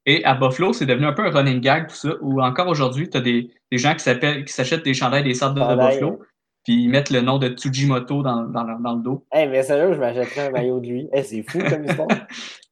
[0.05, 3.09] Et à Buffalo, c'est devenu un peu un running gag, tout ça, où encore aujourd'hui,
[3.09, 6.19] tu as des, des gens qui s'appellent- qui s'achètent des chandails des Sabres de Buffalo,
[6.63, 9.25] puis ils mettent le nom de Tsujimoto dans, dans, le- dans le dos.
[9.31, 11.09] Hey, mais sérieux, je m'achèterais un maillot de lui.
[11.13, 12.07] Hey, c'est fou comme histoire.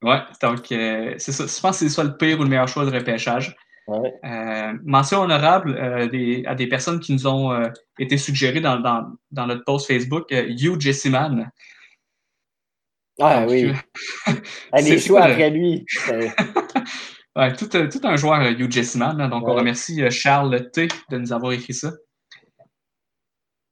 [0.01, 1.45] Ouais, donc euh, c'est ça.
[1.45, 3.55] Je pense que c'est soit le pire ou le meilleur choix de repêchage.
[3.99, 4.13] Ouais.
[4.23, 7.67] Euh, mention honorable euh, des- à des personnes qui nous ont euh,
[7.99, 10.31] été suggérées dans, dans, dans notre post Facebook.
[10.31, 11.49] Hugh Jessiman.
[13.19, 13.65] Ah Donc, oui.
[13.65, 14.31] euh,
[14.73, 15.85] Hey, c'est- les c'est choix quoi le- après lui.
[17.33, 19.17] Ouais, tout, tout un joueur, Hugh Jessiman.
[19.17, 19.27] là.
[19.29, 21.91] donc, on remercie Charles T de nous avoir écrit ça.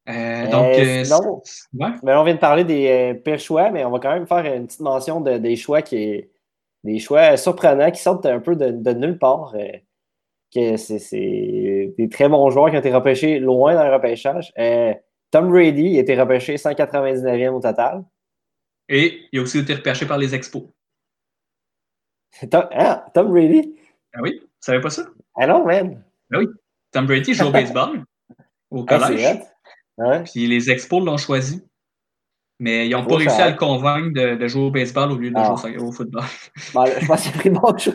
[0.08, 1.92] Euh, donc, Euh, sinon- c'est- ouais.
[2.04, 4.46] Mais on vient de parler des euh, pires choix, mais on va quand même faire
[4.56, 6.32] une petite mention de, des choix qui est-
[6.86, 9.54] des choix surprenants qui sortent un peu de, de nulle part.
[10.54, 14.52] Que c'est des très bons joueurs qui ont été repêchés loin dans le repêchage.
[14.58, 14.94] Euh,
[15.32, 18.04] Tom Brady a été repêché 199e au total.
[18.88, 20.64] Et il a aussi été repêché par les expos.
[22.50, 23.04] Tom, hein?
[23.14, 23.76] Tom Brady?
[24.14, 24.40] Ah oui?
[24.42, 25.04] Vous savez pas ça?
[25.36, 26.04] Ah non, man!
[26.92, 28.04] Tom Brady joue au baseball
[28.72, 29.40] au Ah, collège.
[29.98, 30.24] Ouais.
[30.24, 31.62] Puis les expos l'ont choisi.
[32.60, 35.30] Mais ils n'ont pas réussi à le convaincre de, de jouer au baseball au lieu
[35.32, 35.56] de Ah.
[35.62, 36.24] jouer au, football.
[36.74, 37.94] Bon, je pense qu'il a pris le bon choix.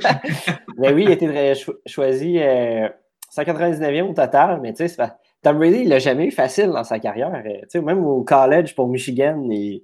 [0.78, 2.88] mais oui, il a été cho- choisi euh,
[3.36, 5.02] 199e au total, mais tu sais, c'est
[5.42, 7.30] Tom Brady, il l'a jamais eu facile dans sa carrière.
[7.74, 9.82] euh, même au college pour Michigan, il...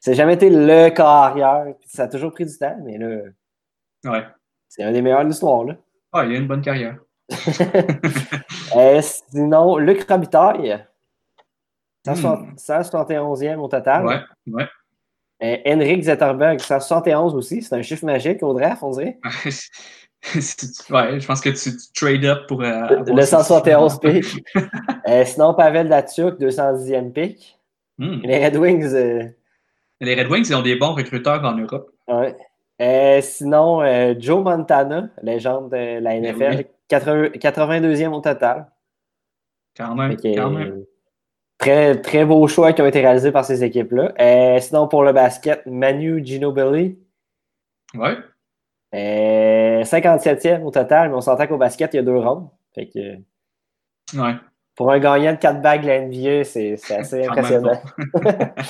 [0.00, 1.66] ça n'a jamais été le carrière.
[1.86, 3.20] Ça a toujours pris du temps, mais là,
[4.04, 4.24] Ouais.
[4.68, 5.62] c'est un des meilleurs de l'histoire.
[5.64, 5.76] là.
[6.12, 6.96] Ah, il a une bonne carrière.
[8.76, 10.95] Euh, sinon, Luc Robitaille, 160.
[12.14, 14.06] 171e au total.
[14.06, 14.66] Ouais, ouais.
[15.42, 17.60] Euh, Henrik Zetterberg, 171 aussi.
[17.62, 19.18] C'est un chiffre magique au draft, on dirait.
[20.90, 22.60] Ouais, je pense que tu, trade up pour.
[22.62, 23.44] euh, Le ça.
[23.44, 24.44] 171 pick.
[25.06, 27.56] Euh, sinon, Pavel Datsuk, 210e pick.
[27.98, 28.20] Hmm.
[28.24, 28.92] Les Red Wings,
[30.00, 31.90] Les Red Wings, ils ont des bons recruteurs en Europe.
[32.08, 32.34] ouais.
[33.22, 33.82] Sinon,
[34.18, 36.66] Joe Montana, légende de la Ben NFL, oui.
[36.88, 38.66] 80 82e au total.
[39.76, 40.16] Quand même.
[40.16, 40.82] Que, quand même.
[41.58, 44.12] Très, très beaux choix qui ont été réalisés par ces équipes-là.
[44.20, 46.98] Euh, sinon, pour le basket, Manu Ginobili,
[47.94, 48.16] Ouais.
[48.94, 52.48] euh, 57e au total, mais on s'entend qu'au basket, il y a deux rondes.
[52.74, 54.34] Fait que, Ouais.
[54.76, 57.80] pour un gagnant de 4 bagues de la NBA, c'est assez impressionnant.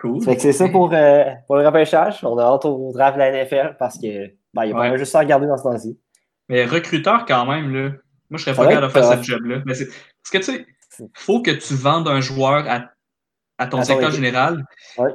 [0.00, 0.22] Cool.
[0.38, 2.24] C'est ça pour, euh, pour le repêchage.
[2.24, 4.90] On a hâte au draft de la NFL parce que ben, il y a pas
[4.92, 4.96] Ouais.
[4.98, 6.00] juste ça à regarder dans ce temps-ci.
[6.48, 7.90] Mais recruteur, quand même, là.
[8.30, 9.60] Moi, je serais pas capable de faire ce job-là.
[9.74, 10.66] C'est- Parce que, tu sais,
[11.14, 12.90] faut que tu vendes un joueur à,
[13.58, 14.64] à ton À secteur général.
[14.98, 15.10] Ouais.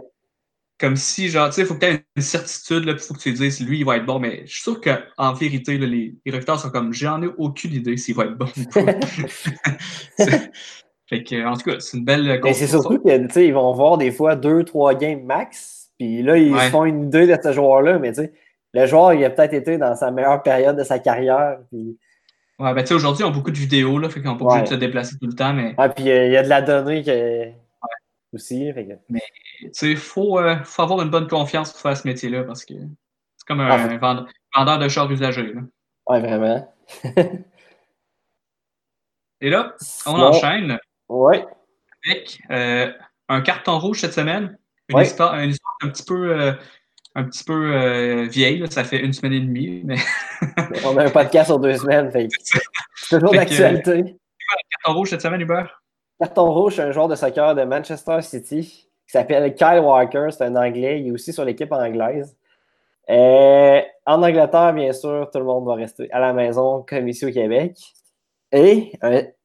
[0.79, 3.19] comme si, genre, tu sais, il faut que tu aies une certitude, il faut que
[3.19, 6.15] tu dises, lui, il va être bon, mais je suis sûr qu'en vérité, là, les,
[6.25, 8.93] les recruteurs sont comme, j'en ai aucune idée s'il va être bon ou pas.
[11.07, 12.39] fait que, en tout cas, c'est une belle.
[12.43, 16.57] Mais c'est surtout qu'ils vont voir des fois deux, trois games max, puis là, ils
[16.57, 18.33] se font une idée de ce joueur-là, mais tu sais,
[18.73, 21.59] le joueur, il a peut-être été dans sa meilleure période de sa carrière.
[21.71, 21.97] Puis...
[22.57, 24.45] Ouais, ben tu sais, aujourd'hui, ils ont beaucoup de vidéos, là, fait qu'ils n'ont pas
[24.45, 25.75] besoin de se déplacer tout le temps, mais.
[25.77, 27.51] Ouais, puis euh, il y a de la donnée que...
[28.31, 28.71] aussi.
[28.71, 28.93] Fait que...
[29.09, 29.21] Mais,
[29.59, 32.63] tu sais, il faut, euh, faut, avoir une bonne confiance pour faire ce métier-là, parce
[32.63, 35.61] que c'est comme un, ah, vendeur, vendeur, de chars usagés, là.
[36.07, 36.73] Ouais, vraiment.
[39.41, 39.75] Et là,
[40.05, 40.77] on enchaîne.
[41.09, 41.45] Ouais.
[42.05, 42.89] Avec euh,
[43.27, 44.57] un carton rouge cette semaine.
[44.87, 46.55] Une, histoire, une histoire un petit peu
[47.15, 49.81] un petit peu euh, vieille, là, ça fait une semaine et demie.
[49.85, 49.95] Mais...
[50.85, 52.27] On a un podcast sur deux semaines, fait
[52.95, 53.91] c'est toujours d'actualité.
[53.91, 55.81] Euh, carton rouge cette semaine, Hubert?
[56.19, 60.55] Carton rouge, un joueur de soccer de Manchester City qui s'appelle Kyle Walker, c'est un
[60.55, 62.35] Anglais, il est aussi sur l'équipe anglaise.
[63.09, 67.25] Euh, en Angleterre, bien sûr, tout le monde va rester à la maison comme ici
[67.25, 67.77] au Québec.
[68.51, 68.91] Et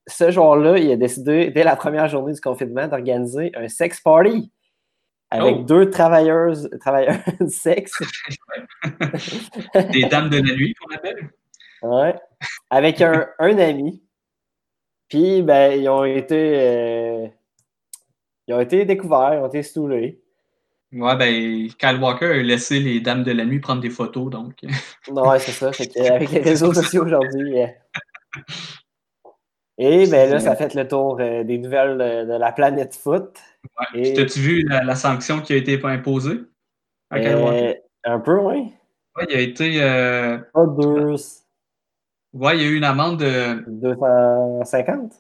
[0.07, 4.51] ce joueur-là, il a décidé, dès la première journée du confinement, d'organiser un sex party
[5.31, 5.63] avec oh.
[5.63, 8.03] deux travailleuses, travailleurs de sexe.
[9.93, 11.31] Des dames de la nuit qu'on appelle?
[11.83, 12.15] Ouais.
[12.69, 14.03] Avec un, un ami.
[15.09, 16.53] Puis, ben, ils ont été.
[16.55, 17.29] Euh,
[18.47, 20.21] ils ont été découverts, ils ont été stoulés.
[20.93, 24.55] Ouais, ben, Kyle Walker a laissé les dames de la nuit prendre des photos, donc.
[25.09, 25.71] ouais, c'est ça.
[26.13, 27.55] avec les réseaux sociaux aujourd'hui.
[29.83, 33.39] Et ben là, ça fait le tour euh, des nouvelles de, la planète foot.
[33.65, 34.11] Ouais.
[34.11, 34.13] Et...
[34.13, 36.43] T'as-tu vu la, sanction qui a été imposée?
[37.15, 37.73] Euh,
[38.05, 38.75] un peu, oui.
[39.17, 39.83] Oui, il a été.
[39.83, 40.37] Euh...
[40.53, 41.15] Pas deux.
[42.35, 43.65] Ouais, il y a eu une amende de.
[43.69, 45.15] 250?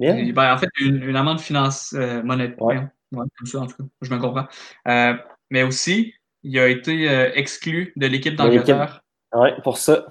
[0.00, 2.66] Ben, en fait, une, une amende finance euh, monétaire.
[2.66, 2.78] Ouais.
[3.12, 3.26] ouais.
[3.38, 3.84] comme ça, en tout cas.
[4.00, 4.48] Je me comprends.
[4.88, 5.14] Euh,
[5.50, 9.04] mais aussi, il a été exclu de l'équipe d'Angleterre.
[9.32, 10.06] Oui, pour ça.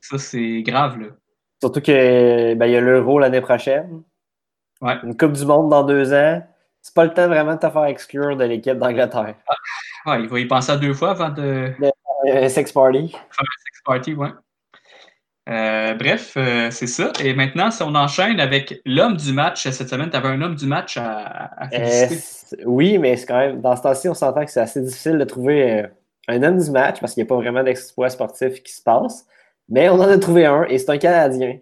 [0.00, 1.06] Ça, c'est grave, là.
[1.60, 4.02] Surtout que ben, y a l'Euro l'année prochaine.
[4.80, 4.94] Ouais.
[5.02, 6.42] Une Coupe du Monde dans deux ans.
[6.80, 9.34] C'est pas le temps vraiment de te faire exclure de l'équipe d'Angleterre.
[9.48, 11.72] Ah, ouais, il va y penser à deux fois avant de.
[12.26, 13.14] Un sex party.
[13.14, 14.28] un sex party, ouais.
[15.48, 17.10] Euh, bref, euh, c'est ça.
[17.20, 20.54] Et maintenant, si on enchaîne avec l'homme du match cette semaine, tu avais un homme
[20.54, 22.60] du match à, féliciter.
[22.60, 25.16] Euh, oui, mais c'est quand même, dans ce temps-ci, on s'entend que c'est assez difficile
[25.16, 25.86] de trouver
[26.28, 29.26] un homme du match parce qu'il n'y a pas vraiment d'exploit sportif qui se passe.
[29.68, 31.58] Mais on en a trouvé un et c'est un Canadien.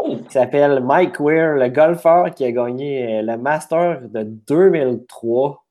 [0.00, 0.18] Oh!
[0.26, 5.64] Qui s'appelle Mike Weir, le golfeur qui a gagné euh, le Master de 2003.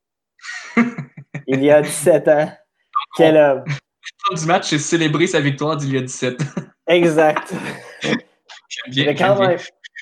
[1.47, 2.51] il y a 17 ans.
[3.15, 3.63] Quel homme!
[4.32, 6.45] Le du match, c'est célébrer sa victoire d'il y a 17 ans.
[6.88, 7.53] exact.
[8.89, 9.57] Bien, quand même,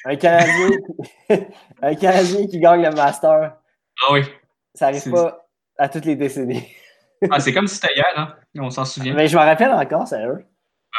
[0.05, 0.69] un Canadien,
[1.81, 3.57] un Canadien qui gagne le Master.
[4.01, 4.21] Ah oui.
[4.73, 5.47] Ça n'arrive pas
[5.77, 6.67] à toutes les décennies.
[7.31, 8.35] ah, c'est comme si c'était hier, hein?
[8.57, 9.13] on s'en souvient.
[9.13, 10.45] Mais je me rappelle encore, c'est eux.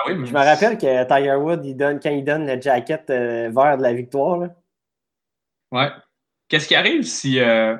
[0.04, 3.50] Ah je me rappelle que Tiger Wood, il donne, quand il donne le jacket euh,
[3.54, 4.38] vert de la victoire.
[4.38, 4.48] Là.
[5.72, 5.90] Ouais.
[6.48, 7.40] Qu'est-ce qui arrive si.
[7.40, 7.76] Euh,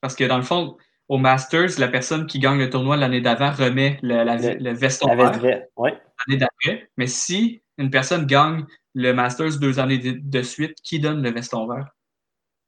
[0.00, 0.76] parce que dans le fond,
[1.08, 5.14] au Masters, la personne qui gagne le tournoi l'année d'avant remet le, la, le, veston
[5.14, 6.90] vert l'année d'après.
[6.96, 11.66] Mais si une personne gagne le Masters deux années de, suite, qui donne le veston
[11.66, 11.94] vert?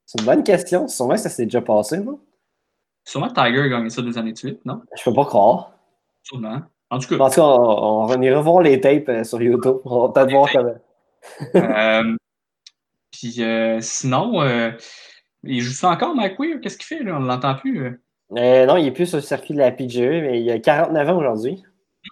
[0.06, 0.86] C'est une bonne question.
[0.88, 2.20] Sûrement que ça s'est déjà passé, non?
[3.04, 4.82] Sûrement Tiger a gagné ça deux années de suite, non?
[4.96, 5.72] Je peux pas croire.
[6.22, 6.62] Sûrement.
[6.94, 7.40] En tout cas.
[7.40, 9.78] on, va ira voir les tapes euh, sur YouTube.
[9.84, 10.74] On va peut-être voir comment.
[11.56, 12.16] euh,
[13.10, 14.70] puis euh, sinon, euh,
[15.42, 16.60] il joue ça encore, Mike Weir?
[16.60, 17.02] Qu'est-ce qu'il fait?
[17.02, 17.16] Là?
[17.16, 18.00] On ne l'entend plus.
[18.30, 21.18] non, il est plus sur le circuit de la PGE, mais il a 49 ans
[21.18, 21.64] aujourd'hui.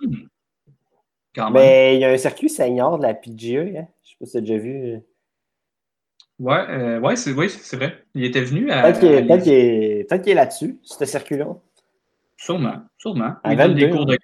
[0.02, 1.50] Hmm.
[1.52, 3.76] Mais il y a un circuit senior de la PGE.
[3.76, 3.86] Hein?
[4.02, 5.00] Je ne sais pas si tu as déjà vu.
[6.40, 8.04] Ouais, ouais c'est oui, vrai.
[8.16, 8.82] Il était venu à.
[8.82, 11.46] Peut-être qu'il est, est, est là-dessus, ce circuit-là.
[12.36, 13.36] Sûrement, sûrement.
[13.44, 14.18] Il donne des cours de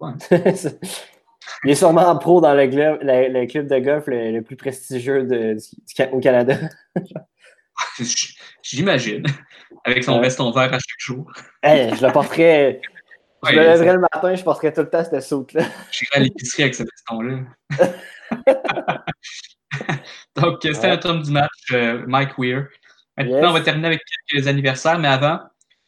[1.64, 5.56] Il est sûrement pro dans le club, le, club de golf le, plus prestigieux de,
[6.12, 6.56] au Canada.
[8.62, 9.26] J'imagine.
[9.84, 11.30] Avec son veston vert à chaque jour.
[11.64, 12.80] je le porterais.
[13.46, 15.64] je me lèverais le matin, je porterais tout le temps cette saute-là.
[15.90, 17.40] J'irais à l'épicerie avec ce veston-là.
[20.36, 22.66] Donc, c'était notre homme du match, euh, Mike Weir.
[23.16, 25.40] Maintenant, on va terminer avec quelques anniversaires, mais avant,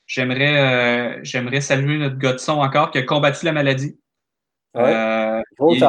[0.06, 3.98] j'aimerais euh, saluer notre gars de son encore qui a combattu la maladie.
[4.74, 4.94] Ouais.
[4.94, 5.84] Euh, Gros il,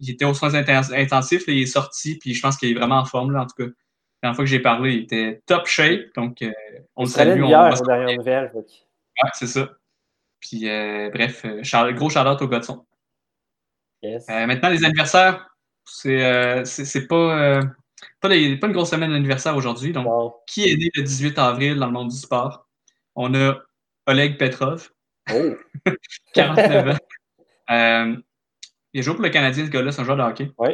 [0.00, 3.04] il était aux soins intensifs, il est sorti, puis je pense qu'il est vraiment en
[3.04, 3.64] forme, là, en tout cas.
[3.64, 6.50] La dernière fois que j'ai parlé, il était top shape, donc euh,
[6.96, 7.40] on le salue.
[7.42, 9.68] On ouais, c'est ça.
[10.40, 12.84] Puis euh, bref, euh, gros shout au Godson.
[14.02, 14.28] Yes.
[14.28, 15.48] Maintenant, les anniversaires,
[15.84, 16.64] c'est euh,
[17.08, 17.60] pas,
[18.20, 19.92] pas, une grosse semaine d'anniversaire aujourd'hui.
[19.92, 22.68] Donc, qui est né le 18 avril dans le monde du sport?
[23.16, 23.56] On a
[24.06, 24.90] Oleg Petrov.
[25.32, 25.56] Oh!
[26.34, 26.98] 49 ans.
[27.70, 28.16] Euh,
[28.92, 30.50] il a joué pour le Canadien, ce gars-là, c'est un joueur de hockey.
[30.58, 30.70] Oui.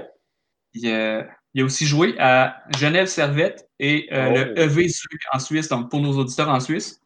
[0.75, 1.23] Il, euh,
[1.55, 4.35] il, a aussi joué à Genève Servette et euh, Oh.
[4.35, 4.87] le EV
[5.33, 5.69] en Suisse.
[5.69, 7.01] Donc, pour nos auditeurs en Suisse,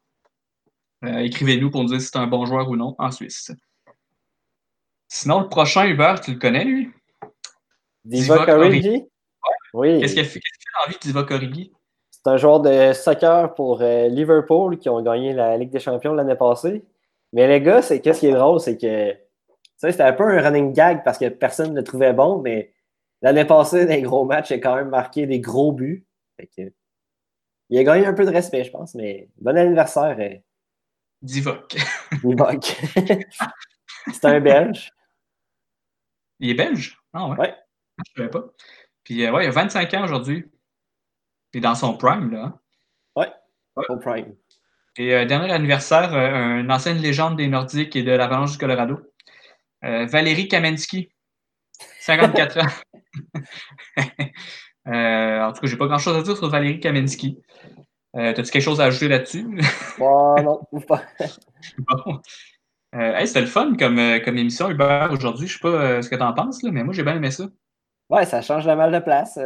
[1.02, 3.52] écrivez-nous pour nous dire si c'est un bon joueur ou non en Suisse.
[5.08, 6.90] Sinon, le prochain Hubert, tu le connais, lui?
[8.04, 9.04] Divock Origi?
[9.74, 10.00] Oui.
[10.00, 11.72] Qu'est-ce qu'il a fait, qu'est-ce qu'il a envie de Divock Origi?
[12.10, 16.34] C'est un joueur de soccer pour Liverpool qui ont gagné la Ligue des Champions l'année
[16.34, 16.84] passée.
[17.32, 19.14] Mais les gars, c'est qu'est-ce qui est drôle, c'est que
[19.78, 22.72] sais, c'était un peu un running gag parce que personne ne le trouvait bon, mais
[23.22, 26.06] l'année passée, dans les gros matchs, il a quand même marqué des gros buts.
[26.36, 26.72] Fait que,
[27.70, 30.36] il a gagné un peu de respect, je pense, mais bon anniversaire, euh,
[31.22, 31.76] Divock.
[32.24, 32.76] Divock.
[34.12, 34.90] c'est un Belge.
[36.40, 36.96] Il est belge?
[37.12, 37.38] Ah ouais?
[37.38, 37.54] Ouais.
[37.98, 38.46] Je ne savais pas.
[39.02, 40.48] Puis, euh, ouais, il a 25 ans aujourd'hui.
[41.52, 42.44] Il est dans son prime, là.
[42.44, 42.60] hein.
[43.88, 44.34] Au Prime.
[44.96, 48.98] Et euh, dernier anniversaire, euh, une ancienne légende des Nordiques et de l'Avalanche du Colorado.
[49.84, 51.10] Euh, Valérie Kamensky,
[52.00, 52.70] 54 ans.
[54.86, 57.38] Euh, en tout cas, j'ai pas grand-chose à dire sur Valérie Kamensky.
[58.16, 59.46] Euh, T'as-tu quelque chose à ajouter là-dessus?
[60.00, 61.02] Oh non, pas.
[61.78, 62.20] bon.
[62.94, 65.46] Euh, hey, C'était le fun comme, comme émission, Hubert, aujourd'hui.
[65.46, 67.44] Je sais pas ce que tu en penses, là, mais moi, j'ai bien aimé ça.
[68.08, 69.38] Ouais, ça change la mal de place.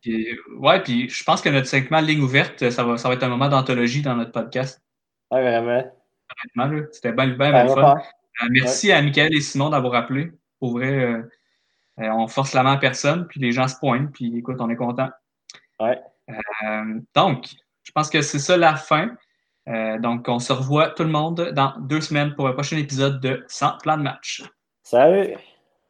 [0.00, 3.22] Puis, ouais, puis je pense que notre segment ligne ouverte, ça va, ça va être
[3.22, 4.82] un moment d'anthologie dans notre podcast.
[5.30, 5.92] Ouais, vraiment.
[6.56, 6.86] honnêtement.
[6.90, 7.98] C'était bien, bien, bien fun.
[8.42, 10.32] Euh, merci à Michael et Simon d'avoir appelé.
[10.58, 11.22] Pour vrai, euh,
[12.00, 14.70] euh, on force la main à personne, puis les gens se pointent, puis écoute, on
[14.70, 15.08] est content.
[15.80, 16.00] Ouais.
[17.14, 17.46] Donc,
[17.84, 19.16] je pense que c'est ça la fin.
[19.66, 23.44] Donc, on se revoit tout le monde dans deux semaines pour un prochain épisode de
[23.48, 24.42] 100 plan de match.
[24.82, 25.36] Salut!